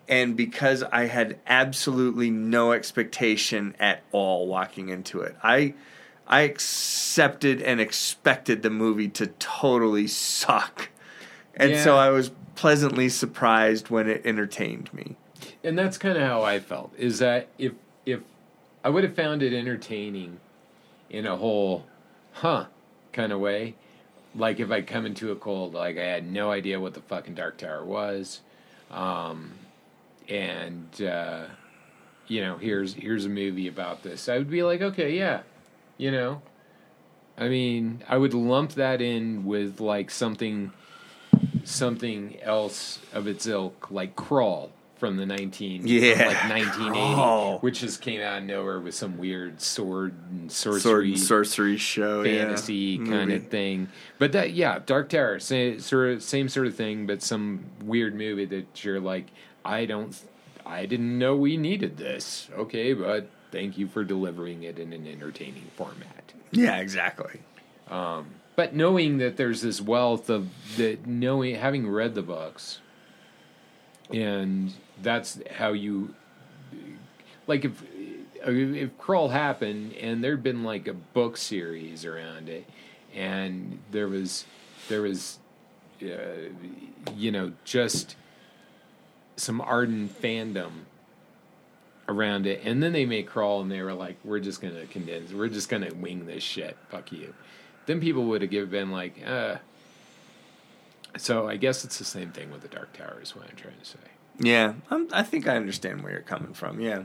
[0.08, 5.36] and because I had absolutely no expectation at all walking into it.
[5.44, 5.74] I
[6.28, 10.90] I accepted and expected the movie to totally suck,
[11.56, 15.16] and so I was pleasantly surprised when it entertained me.
[15.64, 16.94] and that's kind of how I felt.
[16.98, 17.74] Is that if
[18.06, 18.22] if
[18.84, 20.40] I would have found it entertaining
[21.10, 21.86] in a whole,
[22.34, 22.66] huh,
[23.12, 23.76] kind of way,
[24.36, 27.36] like if I come into a cold, like I had no idea what the fucking
[27.36, 28.42] Dark Tower was,
[28.92, 29.52] um,
[30.30, 31.46] and uh,
[32.28, 34.30] you know, here's here's a movie about this.
[34.30, 35.42] I would be like, okay, yeah,
[35.98, 36.42] you know,
[37.38, 40.72] I mean, I would lump that in with like something
[41.64, 47.82] something else of its ilk, like Krull from the nineteen Yeah, like nineteen eighty, which
[47.82, 52.24] just came out of nowhere with some weird sword and Sword sorcery and sorcery show,
[52.24, 52.98] fantasy yeah.
[53.06, 53.36] kind movie.
[53.36, 53.90] of thing.
[54.20, 58.16] But that yeah, Dark Tower, same sort of same sort of thing, but some weird
[58.16, 59.28] movie that you're like,
[59.66, 60.20] I don't,
[60.66, 62.50] I didn't know we needed this.
[62.58, 66.34] Okay, but thank you for delivering it in an entertaining format.
[66.52, 67.42] Yeah, exactly.
[68.56, 72.80] But knowing that there's this wealth of that knowing having read the books,
[74.12, 76.14] and that's how you
[77.48, 77.84] like if
[78.46, 82.70] if Krull happened and there'd been like a book series around it,
[83.16, 84.46] and there was
[84.90, 85.40] there was
[86.04, 86.08] uh,
[87.16, 88.16] you know just
[89.36, 90.72] some ardent fandom
[92.08, 95.32] around it, and then they made Krull, and they were like, "We're just gonna condense.
[95.32, 96.78] We're just gonna wing this shit.
[96.90, 97.34] Fuck you."
[97.86, 99.58] Then people would have give- been like, "Uh."
[101.18, 103.20] So I guess it's the same thing with the Dark Tower.
[103.22, 104.00] Is what I'm trying to say.
[104.40, 106.80] Yeah, I'm, I think I understand where you're coming from.
[106.82, 107.04] Yeah,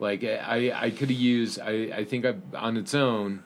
[0.00, 1.60] Like I, I could have used.
[1.60, 3.44] I, I think I, on its own,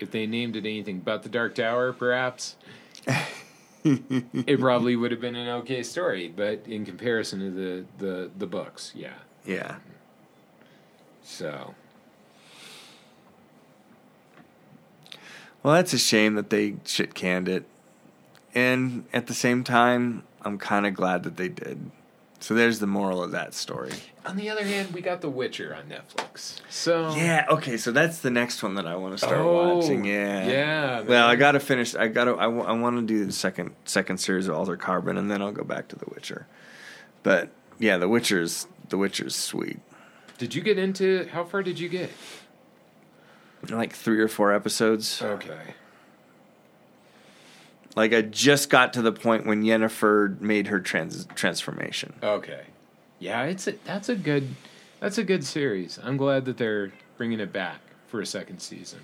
[0.00, 2.56] if they named it anything but the Dark Tower, perhaps.
[4.46, 8.46] it probably would have been an okay story, but in comparison to the, the, the
[8.46, 9.14] books, yeah.
[9.44, 9.76] yeah.
[11.22, 11.74] So
[15.66, 17.64] Well, that's a shame that they shit canned it,
[18.54, 21.90] and at the same time, I'm kind of glad that they did.
[22.38, 23.92] So there's the moral of that story.
[24.26, 26.60] On the other hand, we got The Witcher on Netflix.
[26.68, 27.46] So Yeah.
[27.50, 27.76] Okay.
[27.76, 30.04] So that's the next one that I want to start Oh, watching.
[30.04, 30.46] Yeah.
[30.46, 31.94] yeah, Well, I got to finish.
[31.94, 32.36] I got to.
[32.36, 35.40] I, w- I want to do the second second series of Altered Carbon, and then
[35.42, 36.46] I'll go back to The Witcher.
[37.22, 39.80] But yeah, The Witcher's The Witcher's sweet.
[40.38, 42.10] Did you get into how far did you get?
[43.68, 45.20] Like three or four episodes.
[45.22, 45.74] Okay.
[47.96, 52.12] Like I just got to the point when Yennefer made her trans- transformation.
[52.22, 52.64] Okay.
[53.18, 54.54] Yeah, it's a, that's a good
[55.00, 55.98] that's a good series.
[56.02, 59.00] I'm glad that they're bringing it back for a second season.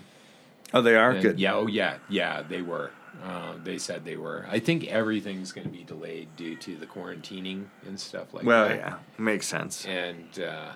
[0.75, 1.41] Oh, they are And good.
[1.41, 2.91] Yeah, oh yeah, yeah, they were.
[3.23, 4.47] Uh, they said they were.
[4.51, 8.69] I think everything's going to be delayed due to the quarantining and stuff like Well,
[8.69, 8.77] that.
[8.79, 9.85] yeah, makes sense.
[9.87, 10.73] And uh,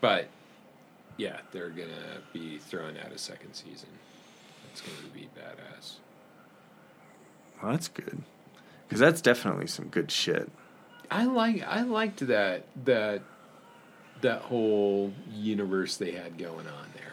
[0.00, 0.28] but
[1.18, 3.90] yeah, they're going to be throwing out a second season.
[4.70, 5.94] It's going to be badass.
[7.62, 8.22] Well, that's good
[8.88, 10.50] because that's definitely some good shit.
[11.10, 13.22] I like I liked that that
[14.22, 17.12] that whole universe they had going on there.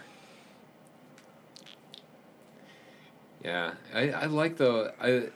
[3.43, 5.29] Yeah, I, I like the I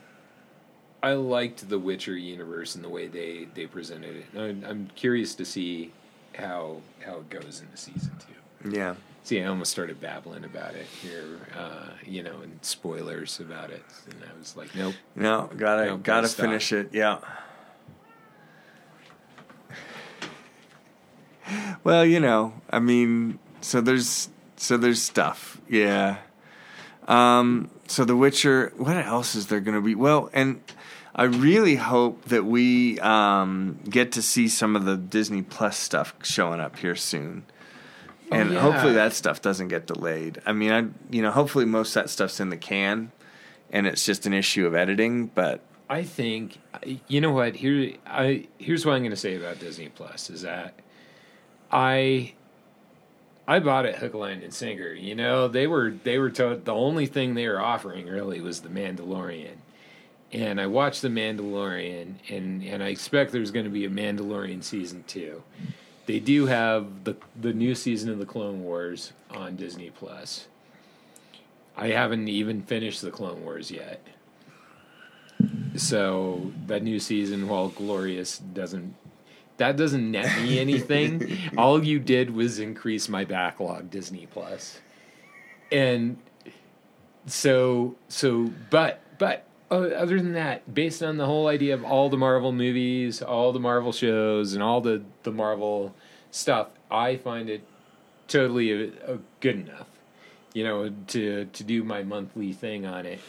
[1.07, 4.25] I liked the Witcher universe and the way they they presented it.
[4.37, 5.91] I'm, I'm curious to see
[6.35, 8.71] how how it goes in the season two.
[8.71, 8.95] Yeah.
[9.25, 13.83] See, I almost started babbling about it here, uh, you know, and spoilers about it,
[14.05, 14.95] and I was like, nope.
[15.15, 16.45] No, gotta No, gotta gotta stop.
[16.45, 16.89] finish it.
[16.93, 17.19] Yeah.
[21.83, 25.59] Well, you know, I mean, so there's so there's stuff.
[25.69, 26.17] Yeah.
[27.07, 29.93] Um so The Witcher, what else is there going to be?
[29.93, 30.61] Well, and
[31.13, 36.15] I really hope that we um get to see some of the Disney Plus stuff
[36.23, 37.43] showing up here soon.
[38.33, 38.59] Oh, And yeah.
[38.59, 40.41] hopefully that stuff doesn't get delayed.
[40.45, 43.11] I mean, I you know, hopefully most of that stuff's in the can
[43.71, 45.59] and it's just an issue of editing, but
[45.89, 46.59] I think
[47.07, 50.43] you know what here I here's what I'm going to say about Disney Plus is
[50.43, 50.75] that
[51.71, 52.33] I
[53.47, 54.93] I bought it hook line and sinker.
[54.93, 58.61] You know they were they were told the only thing they were offering really was
[58.61, 59.55] the Mandalorian,
[60.31, 64.63] and I watched the Mandalorian and and I expect there's going to be a Mandalorian
[64.63, 65.43] season two,
[66.05, 70.47] they do have the the new season of the Clone Wars on Disney Plus.
[71.75, 74.05] I haven't even finished the Clone Wars yet.
[75.75, 78.95] So that new season, while glorious, doesn't
[79.57, 81.37] that doesn't net me anything.
[81.57, 84.79] All you did was increase my backlog, Disney Plus,
[85.71, 86.17] and
[87.25, 88.51] so so.
[88.69, 93.21] But but other than that, based on the whole idea of all the Marvel movies,
[93.21, 95.95] all the Marvel shows, and all the the Marvel
[96.31, 97.63] stuff, I find it
[98.27, 99.87] totally a, a good enough,
[100.53, 103.19] you know, to to do my monthly thing on it.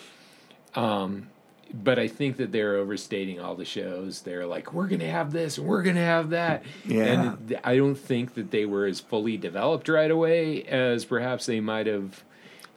[0.74, 1.28] Um,
[1.72, 4.22] but I think that they're overstating all the shows.
[4.22, 6.62] They're like, we're going to have this, we're going to have that.
[6.85, 7.05] Yeah.
[7.05, 11.61] And I don't think that they were as fully developed right away as perhaps they
[11.61, 12.22] might have,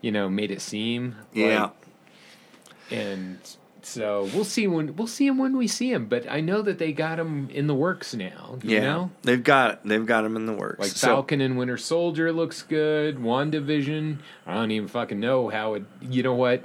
[0.02, 1.16] you know, made it seem.
[1.34, 1.64] Yeah.
[1.64, 1.72] Like,
[2.92, 3.38] and
[3.84, 6.08] so we'll see when we'll see him when we see him.
[6.08, 8.58] But I know that they got him in the works now.
[8.64, 10.80] You yeah, know, they've got they've got them in the works.
[10.80, 13.18] like So- Falcon and Winter Soldier looks good.
[13.18, 15.84] WandaVision, I don't even fucking know how it.
[16.02, 16.64] You know what?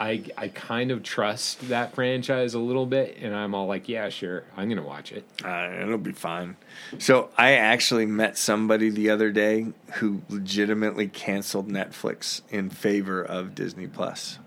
[0.00, 4.08] I I kind of trust that franchise a little bit, and I'm all like, yeah,
[4.08, 5.24] sure, I'm gonna watch it.
[5.44, 6.56] Uh, it'll be fine.
[6.98, 13.54] So I actually met somebody the other day who legitimately canceled Netflix in favor of
[13.54, 14.38] Disney Plus.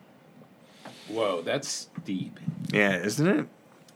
[1.09, 2.39] Whoa, that's deep.
[2.71, 3.47] Yeah, isn't it?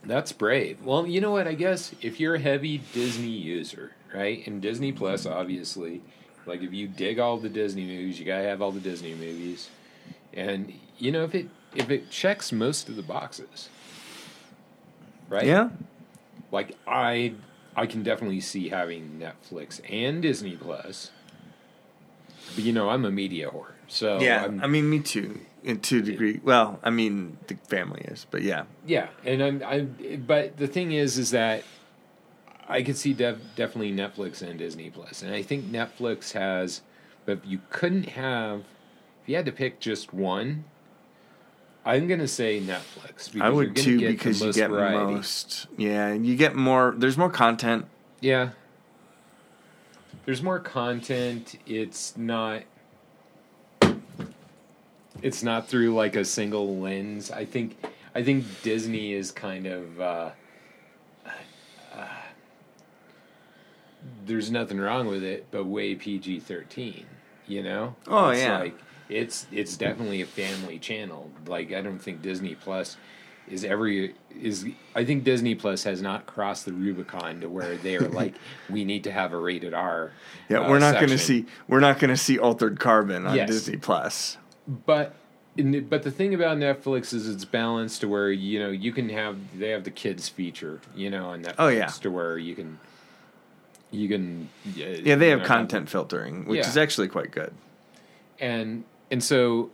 [0.04, 0.82] That's brave.
[0.82, 1.46] Well, you know what?
[1.46, 6.02] I guess if you're a heavy Disney user, right, and Disney Plus, obviously,
[6.46, 9.68] like if you dig all the Disney movies, you gotta have all the Disney movies,
[10.32, 13.68] and you know if it if it checks most of the boxes,
[15.28, 15.46] right?
[15.46, 15.70] Yeah.
[16.50, 17.34] Like I
[17.76, 21.10] I can definitely see having Netflix and Disney Plus.
[22.54, 24.44] But you know, I'm a media whore, so yeah.
[24.44, 25.40] I'm, I mean, me too.
[25.62, 26.40] In two degree.
[26.42, 28.64] Well, I mean, the family is, but yeah.
[28.86, 31.64] Yeah, and I'm, I'm, but the thing is, is that
[32.66, 36.80] I could see def, definitely Netflix and Disney Plus, and I think Netflix has,
[37.26, 38.60] but you couldn't have,
[39.22, 40.64] if you had to pick just one,
[41.84, 43.32] I'm gonna say Netflix.
[43.32, 45.14] Because I would too because you get variety.
[45.14, 45.66] most.
[45.76, 46.94] Yeah, you get more.
[46.96, 47.86] There's more content.
[48.20, 48.50] Yeah,
[50.24, 51.58] there's more content.
[51.66, 52.62] It's not.
[55.22, 57.30] It's not through like a single lens.
[57.30, 57.76] I think.
[58.14, 60.00] I think Disney is kind of.
[60.00, 60.30] Uh,
[61.94, 62.06] uh,
[64.26, 67.06] there's nothing wrong with it, but way PG thirteen.
[67.46, 67.96] You know.
[68.06, 68.58] Oh, it's yeah.
[68.58, 71.30] Like it's it's definitely a family channel.
[71.46, 72.96] Like I don't think Disney Plus
[73.48, 77.96] is every is I think Disney Plus has not crossed the Rubicon to where they
[77.96, 78.34] are like
[78.70, 80.12] we need to have a rated R.
[80.48, 81.46] Yeah, uh, we're not going to see.
[81.68, 83.48] We're not going to see altered carbon on Yes.
[83.48, 84.36] Disney Plus.
[84.86, 85.14] But
[85.56, 88.92] in the- but the thing about Netflix is it's balanced to where you know you
[88.92, 91.86] can have they have the kids feature you know on Netflix Oh, yeah.
[91.86, 92.78] to where you can
[93.90, 96.68] you can Yeah, they have content filtering, which Yeah.
[96.68, 97.52] is actually quite good.
[98.38, 99.70] and and so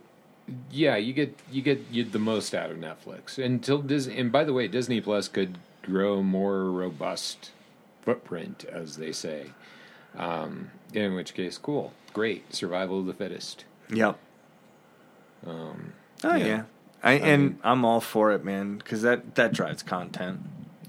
[0.71, 4.43] yeah you get you get you the most out of netflix until disney and by
[4.45, 7.51] the way disney plus could grow more robust
[8.01, 9.51] footprint as they say
[10.17, 14.17] um, in which case cool great survival of the fittest Yep.
[15.47, 15.93] Um,
[16.23, 16.45] Oh Yeah.
[16.45, 16.63] yeah,
[17.03, 20.41] I, and mean- I'm all for it, man, because that that drives content,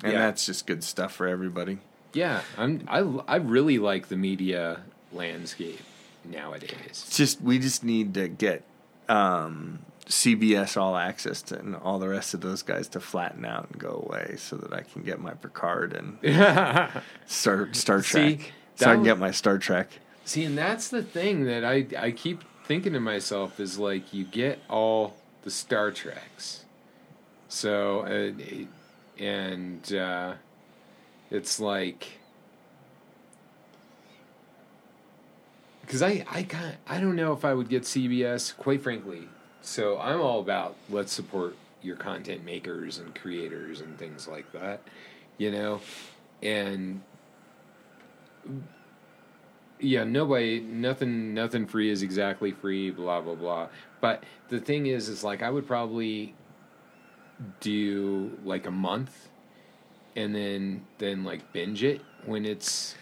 [0.03, 0.19] and Yeah.
[0.21, 1.79] that's just good stuff for everybody.
[2.15, 3.01] yeah i'm I,
[3.35, 4.81] I really like the media
[5.13, 5.79] landscape
[6.25, 6.73] nowadays
[7.07, 8.63] It's just we just need to get
[9.11, 13.69] um, CBS All Access to, and all the rest of those guys to flatten out
[13.71, 16.19] and go away, so that I can get my Picard and
[17.27, 19.89] Star Star Trek, that so I can was- get my Star Trek.
[20.25, 24.25] See, and that's the thing that I I keep thinking to myself is like you
[24.25, 26.67] get all the Star Treks,
[27.49, 28.33] so uh,
[29.19, 30.35] and uh,
[31.31, 32.19] it's like
[35.81, 39.29] because I I kind I don't know if I would get CBS quite frankly.
[39.63, 44.83] So I'm all about let's support your content makers and creators and things like that,
[45.39, 45.81] you know,
[46.43, 47.01] and
[49.81, 52.91] yeah, nobody, nothing, nothing free is exactly free.
[52.91, 53.69] Blah blah blah.
[54.01, 56.35] But the thing is, is like I would probably
[57.61, 59.29] do like a month,
[60.17, 62.95] and then then like binge it when it's.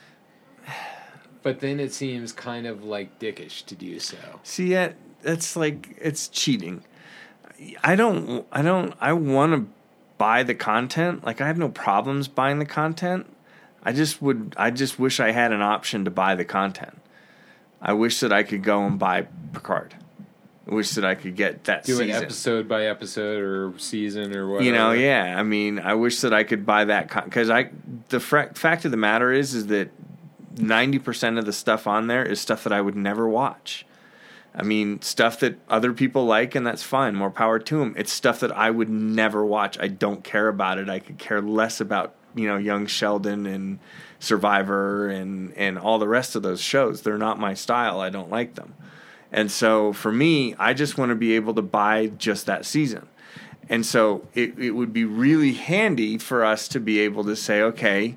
[1.43, 4.17] But then it seems kind of like dickish to do so.
[4.43, 6.83] See, yeah, that's like it's cheating.
[7.85, 8.47] I don't.
[8.51, 8.95] I don't.
[9.01, 9.73] I want to
[10.19, 11.25] buy the content.
[11.25, 13.27] Like I have no problems buying the content.
[13.87, 14.55] I just would.
[14.57, 16.99] I just wish I had an option to buy the content.
[17.81, 19.95] I wish that I could go and buy Picard.
[20.69, 22.11] I wish that I could get that Do season.
[22.25, 24.65] episode by episode or season or whatever.
[24.65, 25.37] You know, yeah.
[25.39, 27.71] I mean, I wish that I could buy that because I.
[28.09, 29.91] The fra- fact of the matter is, is that
[30.57, 33.87] 90% of the stuff on there is stuff that I would never watch.
[34.55, 37.15] I mean, stuff that other people like, and that's fine.
[37.15, 37.95] More power to them.
[37.97, 39.79] It's stuff that I would never watch.
[39.79, 40.89] I don't care about it.
[40.89, 43.81] I could care less about, you know, Young Sheldon and
[44.21, 47.03] Survivor and, and all the rest of those shows.
[47.03, 48.01] They're not my style.
[48.01, 48.75] I don't like them.
[49.33, 53.09] And so for me, I just want to be able to buy just that season.
[53.69, 57.63] And so it, it would be really handy for us to be able to say,
[57.63, 58.17] okay,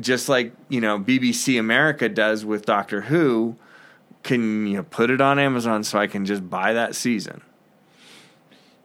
[0.00, 3.56] just like, you know, BBC America does with Doctor Who,
[4.22, 7.42] can you put it on Amazon so I can just buy that season?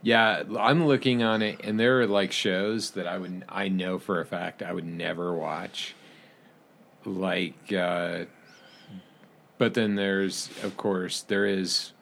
[0.05, 3.97] Yeah, I'm looking on it, and there are like shows that I would I know
[3.99, 5.95] for a fact I would never watch.
[7.05, 8.25] Like, uh,
[9.57, 11.93] but then there's of course there is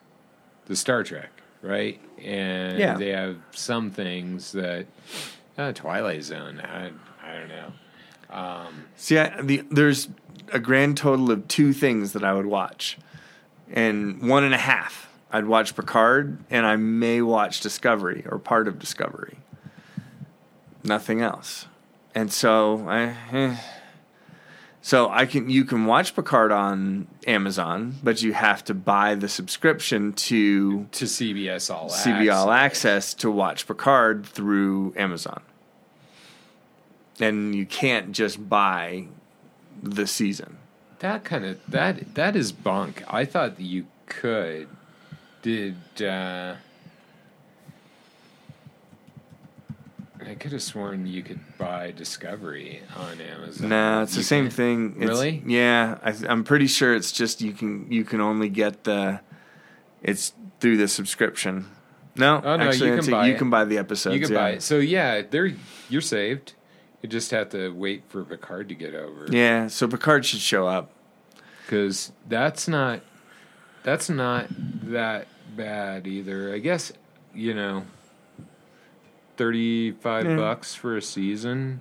[0.66, 1.30] the Star Trek,
[1.60, 2.00] right?
[2.22, 2.96] And Yeah.
[2.96, 4.86] they have some things that
[5.56, 6.60] uh, Twilight Zone.
[6.60, 6.90] I
[7.24, 7.72] I don't know.
[8.30, 10.08] Um, See, I, the, there's
[10.52, 12.98] a grand total of two things that I would watch,
[13.70, 15.08] and one and a half.
[15.32, 19.38] I'd watch Picard, and I may watch Discovery or part of Discovery.
[20.84, 21.66] Nothing else,
[22.14, 23.16] and so I.
[23.32, 23.56] eh.
[24.84, 29.28] So I can you can watch Picard on Amazon, but you have to buy the
[29.28, 32.84] subscription to to CBS All CB All Access.
[32.84, 35.40] Access to watch Picard through Amazon.
[37.20, 39.06] And you can't just buy
[39.80, 40.58] the season.
[40.98, 43.04] That kind of that that is bunk.
[43.08, 44.66] I thought that you could.
[45.42, 46.54] Did uh,
[50.24, 53.68] I could have sworn you could buy Discovery on Amazon.
[53.68, 54.52] No, it's the same can't?
[54.54, 54.90] thing.
[54.96, 55.42] It's- Really?
[55.46, 59.20] Yeah, I, I'm pretty sure it's just you can you can only get the
[60.02, 61.66] it's through the subscription.
[62.14, 63.38] No, Oh, no, actually, you can a- buy you it.
[63.38, 64.14] can buy the episodes.
[64.14, 64.38] You can yeah.
[64.38, 64.62] buy it.
[64.62, 65.50] So yeah, there
[65.88, 66.52] you're saved.
[67.02, 69.26] You just have to wait for Picard to get over.
[69.28, 70.92] Yeah, so Picard should show up.
[71.64, 73.00] because that's not
[73.82, 74.46] that's not
[74.84, 75.26] that
[75.56, 76.52] bad either.
[76.54, 76.92] I guess
[77.34, 77.84] you know,
[79.36, 80.36] thirty five Yeah.
[80.36, 81.80] bucks for a season,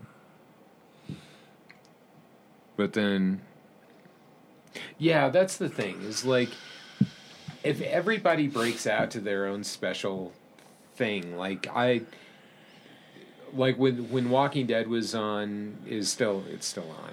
[2.78, 3.42] but then,
[4.98, 6.02] yeah, that's the thing.
[6.04, 6.50] Is like
[7.64, 10.32] if everybody breaks out to their own special
[10.96, 12.02] thing, like I.
[13.54, 17.12] Like when when Walking Dead was on is still it's still on,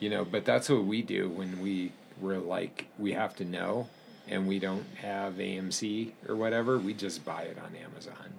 [0.00, 0.24] you know.
[0.24, 3.86] But that's what we do when we we're like we have to know,
[4.28, 6.78] and we don't have AMC or whatever.
[6.78, 8.34] We just buy it on Amazon,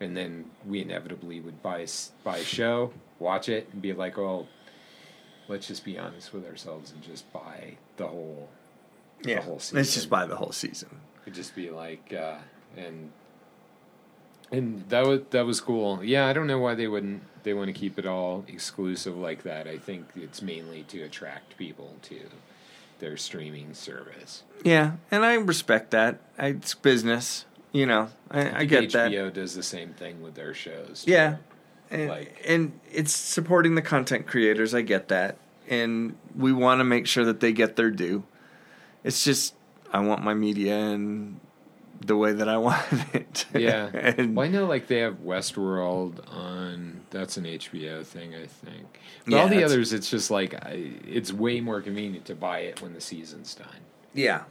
[0.00, 1.86] and then we inevitably would buy
[2.24, 4.46] buy a show, watch it, and be like, "Oh,
[5.48, 8.48] let's just be honest with ourselves and just buy the whole."
[9.22, 9.76] Yeah, whole season.
[9.76, 10.88] let's just buy the whole season.
[11.22, 12.38] It'd just be like, uh,
[12.76, 13.12] and
[14.52, 16.02] and that was that was cool.
[16.02, 19.42] Yeah, I don't know why they wouldn't they want to keep it all exclusive like
[19.44, 19.66] that.
[19.66, 22.20] I think it's mainly to attract people to
[23.00, 24.44] their streaming service.
[24.64, 26.20] Yeah, and I respect that.
[26.38, 28.08] I, it's business, you know.
[28.30, 29.10] I, I think get that.
[29.10, 31.04] HBO does the same thing with their shows.
[31.06, 31.36] Yeah.
[31.90, 34.74] And, Like- and it's supporting the content creators.
[34.74, 35.36] I get that.
[35.68, 38.22] And we want to make sure that they get their due.
[39.02, 39.54] It's just,
[39.92, 41.40] I want my media and
[42.00, 42.80] the way that I want
[43.14, 43.46] it.
[43.54, 43.86] Yeah.
[43.92, 47.00] and well, I know like they have Westworld on.
[47.10, 49.00] That's an HBO thing, I think.
[49.24, 52.60] But Yeah, all the others, it's just like I, it's way more convenient to buy
[52.60, 53.68] it when the season's done.
[54.14, 54.42] yeah.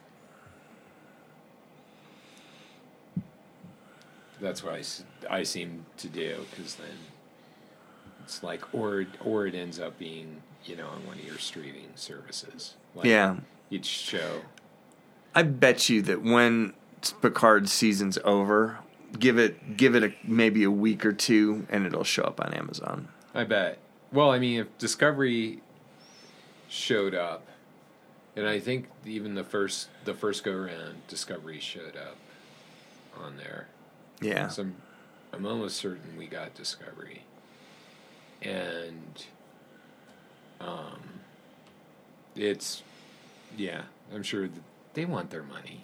[4.41, 4.84] That's what I,
[5.39, 6.88] I seem to do because then
[8.24, 11.89] it's like or or it ends up being you know on one of your streaming
[11.95, 12.76] services.
[12.95, 13.38] Like Yeah.
[13.70, 14.41] each show.
[15.36, 16.74] I bet you that when
[17.22, 18.80] Picard's season's over,
[19.18, 22.54] give it give it a, maybe a week or two and it'll show up on
[22.54, 23.08] Amazon.
[23.34, 23.80] I bet.
[24.12, 25.62] Well, I mean, if Discovery
[26.68, 27.45] showed up,
[28.36, 32.18] and I think even the first the first go around, Discovery showed up
[33.18, 33.68] on there.
[34.22, 34.47] Yeah.
[34.47, 34.76] So I'm,
[35.34, 37.24] I'm almost certain we got Discovery.
[38.41, 39.26] And
[40.62, 41.02] um
[42.36, 42.84] it's
[43.58, 43.84] yeah,
[44.14, 44.62] I'm sure that
[44.93, 45.84] they want their money.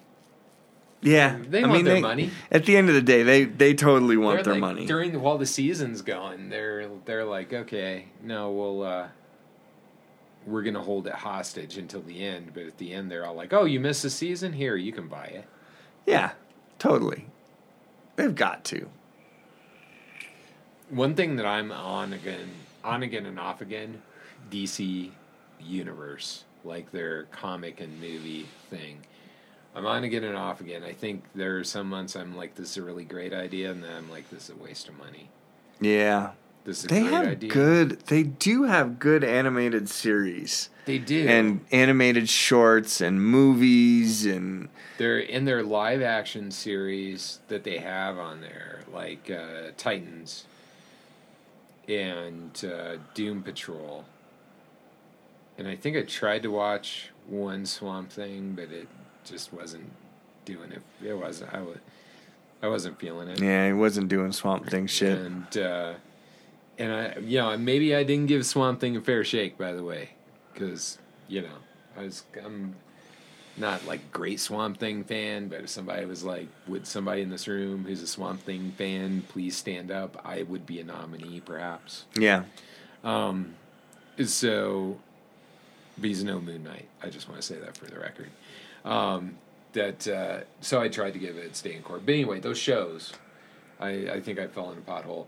[1.06, 1.38] Yeah.
[1.48, 2.32] They I want mean, their they- money.
[2.52, 4.86] At the end of the day, they they totally want They're their like, money.
[4.86, 9.08] During the, while the season's going, they're they're like, okay, no, we'll uh
[10.46, 13.54] we're gonna hold it hostage until the end, but at the end they're all like,
[13.54, 14.54] Oh, you missed a season?
[14.54, 15.46] Here, you can buy it.
[16.06, 16.32] Yeah,
[16.80, 17.28] totally.
[18.16, 18.88] They've got to.
[20.90, 22.50] One thing that I'm on again,
[22.84, 24.02] on again and off again,
[24.52, 25.10] DC
[25.60, 29.00] Universe, like their comic and movie thing.
[29.76, 30.84] I'm on again and off again.
[30.84, 33.84] I think there are some months I'm like, this is a really great idea, and
[33.84, 35.30] then I'm like, this is a waste of money.
[35.82, 36.32] Yeah.
[36.64, 37.50] this is a They great have idea.
[37.50, 37.90] good.
[38.08, 45.20] They do have good animated series They do, and animated shorts and movies and they're
[45.20, 50.46] in their live action series that they have on there, like uh, Titans
[51.90, 54.06] and uh, Doom Patrol.
[55.58, 58.88] And I think I tried to watch one Swamp Thing, but it
[59.26, 59.92] just wasn't
[60.46, 60.82] doing it.
[61.06, 61.54] It wasn't.
[61.54, 61.78] I was.
[62.62, 63.40] I wasn't feeling it.
[63.42, 65.20] yeah, he wasn't doing Swamp Thing shit.
[65.20, 65.94] And uh,
[66.80, 69.84] and I, you know, maybe I didn't give Swamp Thing a fair shake, by the
[69.84, 70.10] way,
[70.54, 70.98] because
[71.28, 71.58] you know,
[71.98, 72.76] I was I'm
[73.58, 77.48] not like great Swamp Thing fan, but if somebody was like, would somebody in this
[77.48, 80.20] room who's a Swamp Thing fan please stand up?
[80.26, 82.06] I would be a nominee, perhaps.
[82.18, 82.44] Yeah,
[83.04, 83.56] Um,
[84.26, 84.98] So,
[85.98, 86.88] but he's no Moon Knight.
[87.04, 88.30] I just want to say that for the record.
[88.86, 89.38] Um,
[89.74, 92.06] that uh, so I tried to give it stay in court.
[92.06, 93.14] But anyway, those shows,
[93.80, 95.26] I, I think I fell in a pothole.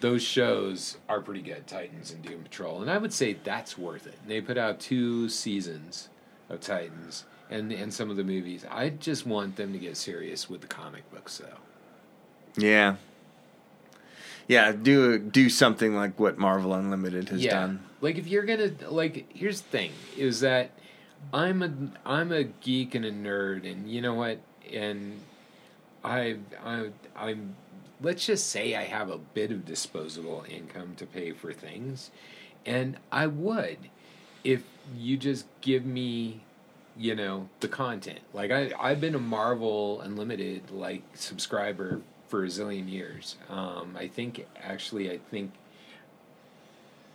[0.00, 4.06] Those shows are pretty good, Titans and Doom Patrol, and I would say that's worth
[4.06, 4.18] it.
[4.20, 6.10] And they put out two seasons
[6.50, 8.64] of Titans and and some of the movies.
[8.70, 12.62] I just want them to get serious with the comic books, though.
[12.62, 12.96] yeah,
[14.48, 14.72] yeah.
[14.72, 17.82] Do do something like what Marvel Unlimited has done.
[18.02, 20.72] Like if you're gonna like, here's the thing: is that
[21.32, 21.70] I'm a
[22.08, 24.38] I'm a geek and a nerd, and you know what?
[24.72, 25.20] And
[26.04, 27.56] I I I'm
[28.00, 32.10] let's just say I have a bit of disposable income to pay for things,
[32.64, 33.78] and I would
[34.44, 34.62] if
[34.96, 36.40] you just give me
[36.96, 42.46] you know the content like i i've been a marvel unlimited like subscriber for a
[42.46, 45.52] zillion years um i think actually i think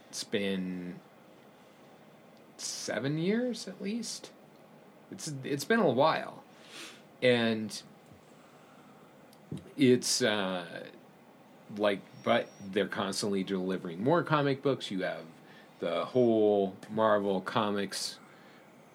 [0.09, 0.95] it's been
[2.61, 4.31] seven years at least.
[5.11, 6.43] It's it's been a while.
[7.21, 7.81] And
[9.77, 10.65] it's uh
[11.77, 14.91] like but they're constantly delivering more comic books.
[14.91, 15.23] You have
[15.79, 18.17] the whole marvel comics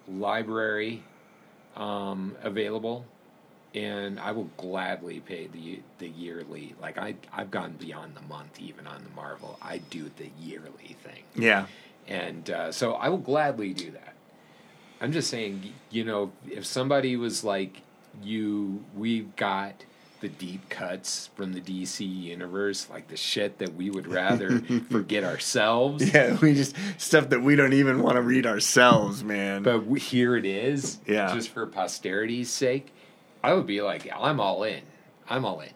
[0.07, 1.03] library
[1.75, 3.05] um, available,
[3.75, 6.75] and I will gladly pay the the yearly.
[6.81, 9.59] Like I I've gone beyond the month even on the Marvel.
[9.61, 11.65] I do the yearly thing, Yeah,
[12.07, 14.13] and uh, so I will gladly do that.
[14.99, 17.81] I'm just saying, you know, if somebody was like,
[18.21, 19.83] "You, we've got."
[20.19, 25.23] The deep cuts from the DC universe, like the shit that we would rather forget
[25.23, 26.11] ourselves.
[26.11, 26.35] yeah.
[26.41, 29.61] We just stuff that we don't even want to read ourselves, man.
[29.61, 30.97] but we, here it is.
[31.05, 31.31] Yeah.
[31.35, 32.91] Just for posterity's sake,
[33.43, 34.81] I would be like, I'm all in.
[35.29, 35.69] I'm all in.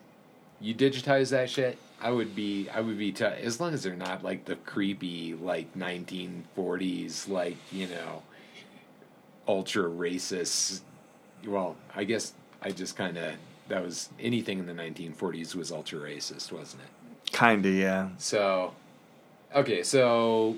[0.59, 1.77] You digitize that shit.
[2.01, 2.67] I would be.
[2.69, 3.11] I would be.
[3.11, 8.23] T- as long as they're not like the creepy like 1940s like you know
[9.47, 10.81] ultra racist.
[11.45, 13.33] Well, I guess I just kind of
[13.67, 17.31] that was anything in the 1940s was ultra racist, wasn't it?
[17.31, 18.09] Kinda, yeah.
[18.17, 18.73] So,
[19.55, 20.57] okay, so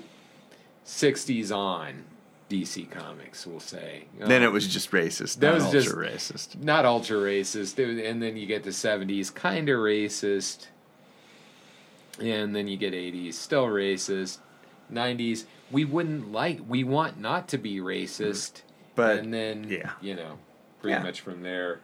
[0.84, 2.04] 60s on
[2.50, 4.04] DC Comics, we'll say.
[4.18, 5.38] Then Um, it was just racist.
[5.38, 5.80] that not was ultra
[6.10, 6.62] just- racist.
[6.62, 10.66] not ultra racist, and then you get the 70s, kind of racist,
[12.20, 14.38] and then you get 80s, still racist,
[14.92, 15.44] 90s.
[15.70, 18.62] We wouldn't like, we want not to be racist,
[18.94, 19.92] But, and then yeah.
[20.00, 20.38] you know,
[20.80, 21.02] pretty Yeah.
[21.02, 21.80] much from there.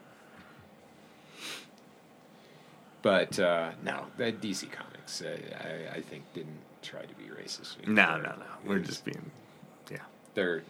[3.03, 5.37] But uh, no, that DC Comics, uh,
[5.93, 7.87] I, I think didn't try to be racist.
[7.87, 8.45] No, no, no.
[8.65, 9.31] We're It's- just being,
[9.91, 9.99] yeah.
[10.35, 10.63] they're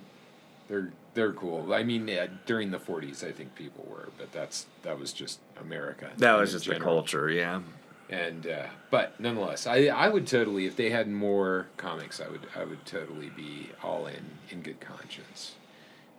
[0.69, 1.75] they're they're cool.
[1.75, 5.41] I mean, uh, during the '40s, I think people were, but that's that was just
[5.61, 6.11] America.
[6.19, 7.63] That was just the culture, yeah.
[8.11, 12.47] And uh, but nonetheless, I I would totally if they had more comics, I would
[12.57, 15.55] I would totally be all in in good conscience.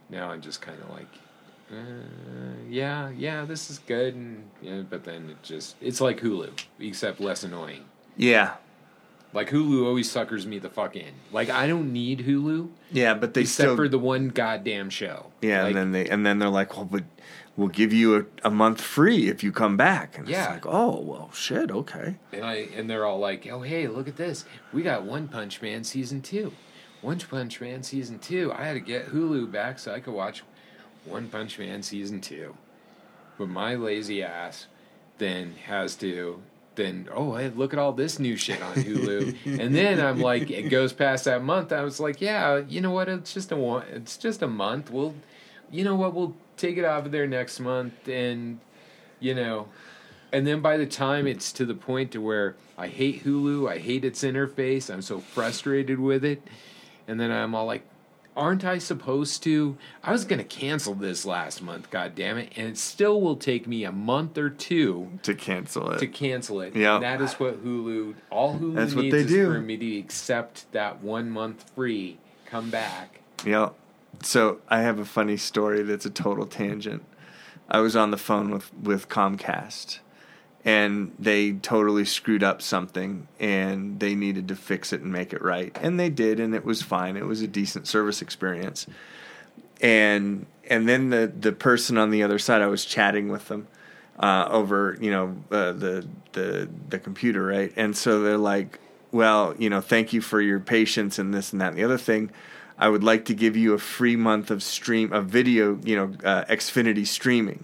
[0.09, 1.07] Now I'm just kind of like,
[1.71, 1.75] uh,
[2.69, 7.19] yeah, yeah, this is good, and yeah, but then it just it's like Hulu, except
[7.19, 7.85] less annoying.
[8.15, 8.55] Yeah.
[9.33, 11.13] Like Hulu always suckers me the fuck in.
[11.31, 15.27] Like I don't need Hulu Yeah, but they except still for the one goddamn show.
[15.41, 17.03] Yeah, Like, and then they and then they're like, "Well, but
[17.57, 20.43] we'll give you a, a month free if you come back." And Yeah.
[20.43, 24.07] it's like, "Oh, well, shit, okay." And I and they're all like, "Oh, hey, look
[24.07, 24.45] at this!
[24.73, 26.53] We got One Punch Man season two.
[27.01, 28.51] One Punch Man season two.
[28.53, 30.43] I had to get Hulu back so I could watch
[31.05, 32.55] One Punch Man season two.
[33.37, 34.67] But my lazy ass
[35.17, 36.41] then has to
[36.75, 40.49] then oh hey look at all this new shit on Hulu and then I'm like
[40.49, 43.55] it goes past that month I was like yeah you know what it's just a
[43.57, 45.13] one it's just a month we'll
[45.72, 48.59] you know what we'll take it out of there next month and
[49.19, 49.67] you know
[50.32, 53.78] and then by the time it's to the point to where I hate Hulu, I
[53.78, 56.41] hate its interface, I'm so frustrated with it,
[57.07, 57.84] and then I'm all like,
[58.36, 59.78] aren't I supposed to?
[60.03, 63.67] I was gonna cancel this last month, god damn it, and it still will take
[63.67, 65.99] me a month or two to cancel it.
[65.99, 66.76] to cancel it.
[66.76, 66.99] Yeah.
[66.99, 69.51] That is what Hulu all Hulu That's what they is do.
[69.51, 73.19] for me to accept that one month free, come back.
[73.45, 73.69] Yeah.
[74.24, 77.03] So I have a funny story that's a total tangent.
[77.70, 79.99] I was on the phone with, with Comcast
[80.64, 85.41] and they totally screwed up something and they needed to fix it and make it
[85.41, 85.76] right.
[85.82, 87.18] And they did and it was fine.
[87.18, 88.86] It was a decent service experience.
[89.82, 93.68] And and then the, the person on the other side, I was chatting with them
[94.20, 97.74] uh, over, you know, uh, the the the computer, right?
[97.76, 98.80] And so they're like,
[99.12, 101.97] "Well, you know, thank you for your patience and this and that and the other
[101.97, 102.32] thing.
[102.82, 106.11] I would like to give you a free month of stream of video, you know,
[106.23, 107.63] uh, Xfinity streaming."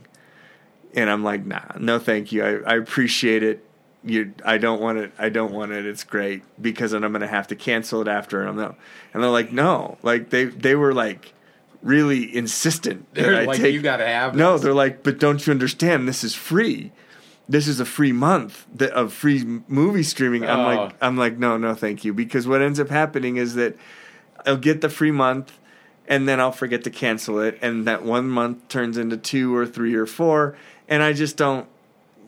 [0.96, 2.44] And I'm like, "Nah, no, thank you.
[2.46, 3.64] I, I appreciate it.
[4.04, 5.12] You, I don't want it.
[5.20, 5.86] I don't want it.
[5.86, 8.76] It's great because then I'm going to have to cancel it after." And I'm no,
[9.14, 11.34] and they're like, "No." Like they they were like
[11.84, 14.64] really insistent They're like, take you gotta have no this.
[14.64, 16.92] they're like but don't you understand this is free
[17.48, 20.64] this is a free month th- of free movie streaming i'm Oh.
[20.84, 23.76] like i'm like no no thank you because what ends up happening is that
[24.48, 25.60] i'll get the free month
[26.08, 29.66] and then i'll forget to cancel it and that one month turns into two or
[29.66, 31.68] three or four and i just don't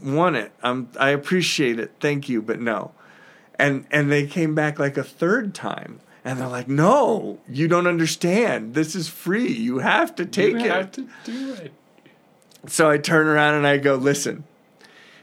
[0.03, 0.51] want it.
[0.63, 1.91] I'm i appreciate it.
[1.99, 2.91] Thank you but no.
[3.57, 7.87] And and they came back like a third time and they're like no you don't
[7.87, 8.73] understand.
[8.73, 9.51] This is free.
[9.51, 10.71] You have to take you it.
[10.71, 11.73] have to do it.
[12.67, 14.43] so I turn around and I go, listen,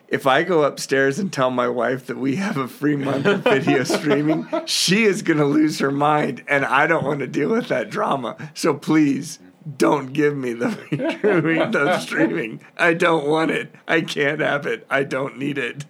[0.08, 3.42] if I go upstairs and tell my wife that we have a free month of
[3.42, 6.44] video streaming, she is going to lose her mind.
[6.48, 8.36] And I don't want to deal with that drama.
[8.54, 9.38] So please
[9.76, 10.70] don't give me the
[11.80, 12.60] free streaming.
[12.76, 13.74] I don't want it.
[13.88, 14.86] I can't have it.
[14.88, 15.84] I don't need it.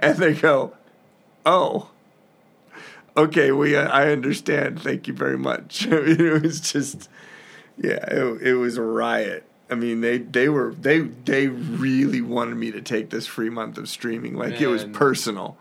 [0.00, 0.74] And they go,
[1.46, 1.88] oh.
[3.16, 4.80] Okay, we uh, I understand.
[4.80, 5.86] Thank you very much.
[5.90, 7.10] it was just
[7.76, 9.44] yeah, it, it was a riot.
[9.72, 13.78] I mean, they they were they they really wanted me to take this free month
[13.78, 15.56] of streaming, like it was personal.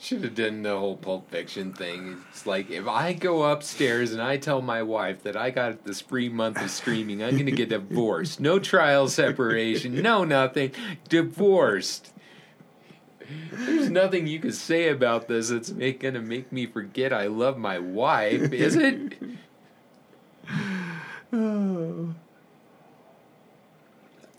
[0.00, 2.18] Should have done the whole Pulp Fiction thing.
[2.30, 6.00] It's like if I go upstairs and I tell my wife that I got this
[6.00, 8.38] free month of streaming, I'm going to get divorced.
[8.40, 10.72] No trial separation, no nothing.
[11.08, 12.12] Divorced.
[13.52, 17.78] There's nothing you can say about this that's gonna make me forget I love my
[17.78, 19.18] wife, is it?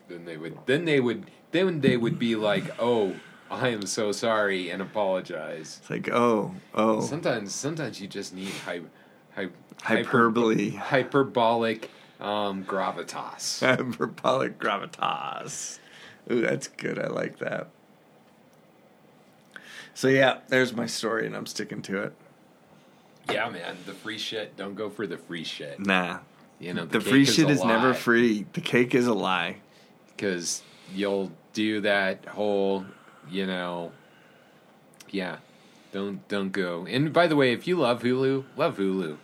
[0.10, 0.58] Then they would.
[0.66, 1.30] Then they would.
[1.52, 3.16] Then they would be like, "Oh,
[3.50, 5.78] I am so sorry," and apologize.
[5.82, 8.82] It's like oh oh Sometimes, sometimes you just need hy-
[9.36, 9.50] hy-
[9.84, 10.72] Hyperbole.
[10.72, 11.90] hyper- hyperbolic
[12.20, 13.60] um, gravitas.
[13.66, 15.80] hyperbolic gravitas.
[16.32, 17.00] Ooh, that's good.
[17.00, 17.70] I like that.
[19.94, 22.14] So yeah, there's my story, and I'm sticking to it.
[23.32, 24.56] yeah, man, the free shit.
[24.58, 25.80] Don't go for the free shit.
[25.80, 26.20] Nah,
[26.60, 28.46] You know, the cake free shit is never free.
[28.54, 29.58] The cake is a lie.
[30.20, 30.64] Because
[30.94, 32.84] you'll do that whole,
[33.30, 33.94] you know,
[35.12, 35.38] yeah,
[35.94, 36.86] don't don't go.
[36.86, 39.18] And by the way, if you love Hulu, love Hulu.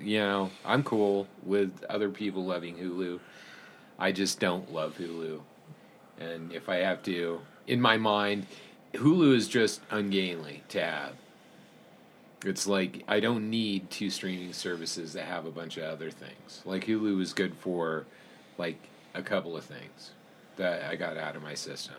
[0.00, 3.18] You know, I'm cool with other people loving Hulu.
[3.98, 5.40] I just don't love Hulu,
[6.20, 8.46] and if I have to, in my mind,
[8.94, 11.14] Hulu is just ungainly to have.
[12.46, 16.62] It's like I don't need two streaming services that have a bunch of other things.
[16.64, 18.06] Like Hulu is good for
[18.58, 18.78] like
[19.12, 20.12] a couple of things
[20.60, 21.96] that I got out of my system.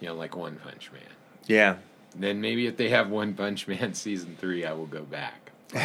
[0.00, 1.02] You know, like One Punch Man.
[1.46, 1.76] Yeah,
[2.16, 5.50] Then maybe if they have One Punch Man season three, I will go back.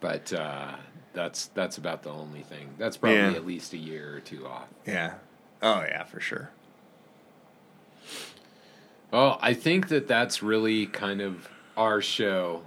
[0.00, 0.74] but uh,
[1.12, 2.70] that's that's about the only thing.
[2.78, 3.32] That's probably Yeah.
[3.32, 4.68] at least a year or two off.
[4.86, 5.14] yeah.
[5.62, 6.50] Oh yeah, for sure.
[9.10, 12.62] Well, I think that that's really kind of our show,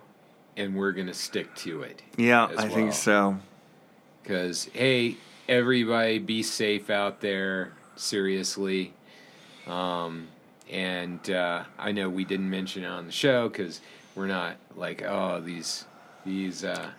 [0.57, 2.01] and we're gonna stick to it.
[2.17, 3.37] Yeah, I think so.
[4.23, 5.17] Because, hey,
[5.51, 8.93] everybody be safe out there, seriously.
[9.67, 10.29] Um,
[10.71, 13.81] and uh, I know we didn't mention it on the show because
[14.15, 15.85] we're not like, oh, these,
[16.25, 16.91] these, uh,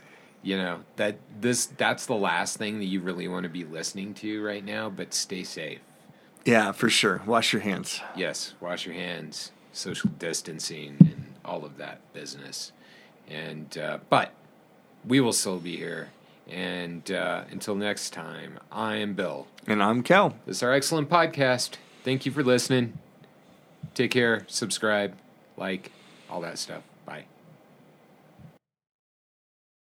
[0.42, 4.12] you know, that this, that's the last thing that you really want to be listening
[4.14, 5.80] to right now, but stay safe.
[6.44, 7.22] Yeah, for sure.
[7.24, 8.02] Wash your hands.
[8.14, 12.72] Yes, wash your hands, social distancing, and all of that business.
[13.30, 14.34] And, uh, but
[15.06, 16.10] we will still be here.
[16.52, 19.46] And uh, until next time, I am Bill.
[19.66, 20.36] And I'm Kel.
[20.44, 21.76] This is our excellent podcast.
[22.04, 22.98] Thank you for listening.
[23.94, 25.16] Take care, subscribe,
[25.56, 25.92] like,
[26.28, 26.82] all that stuff.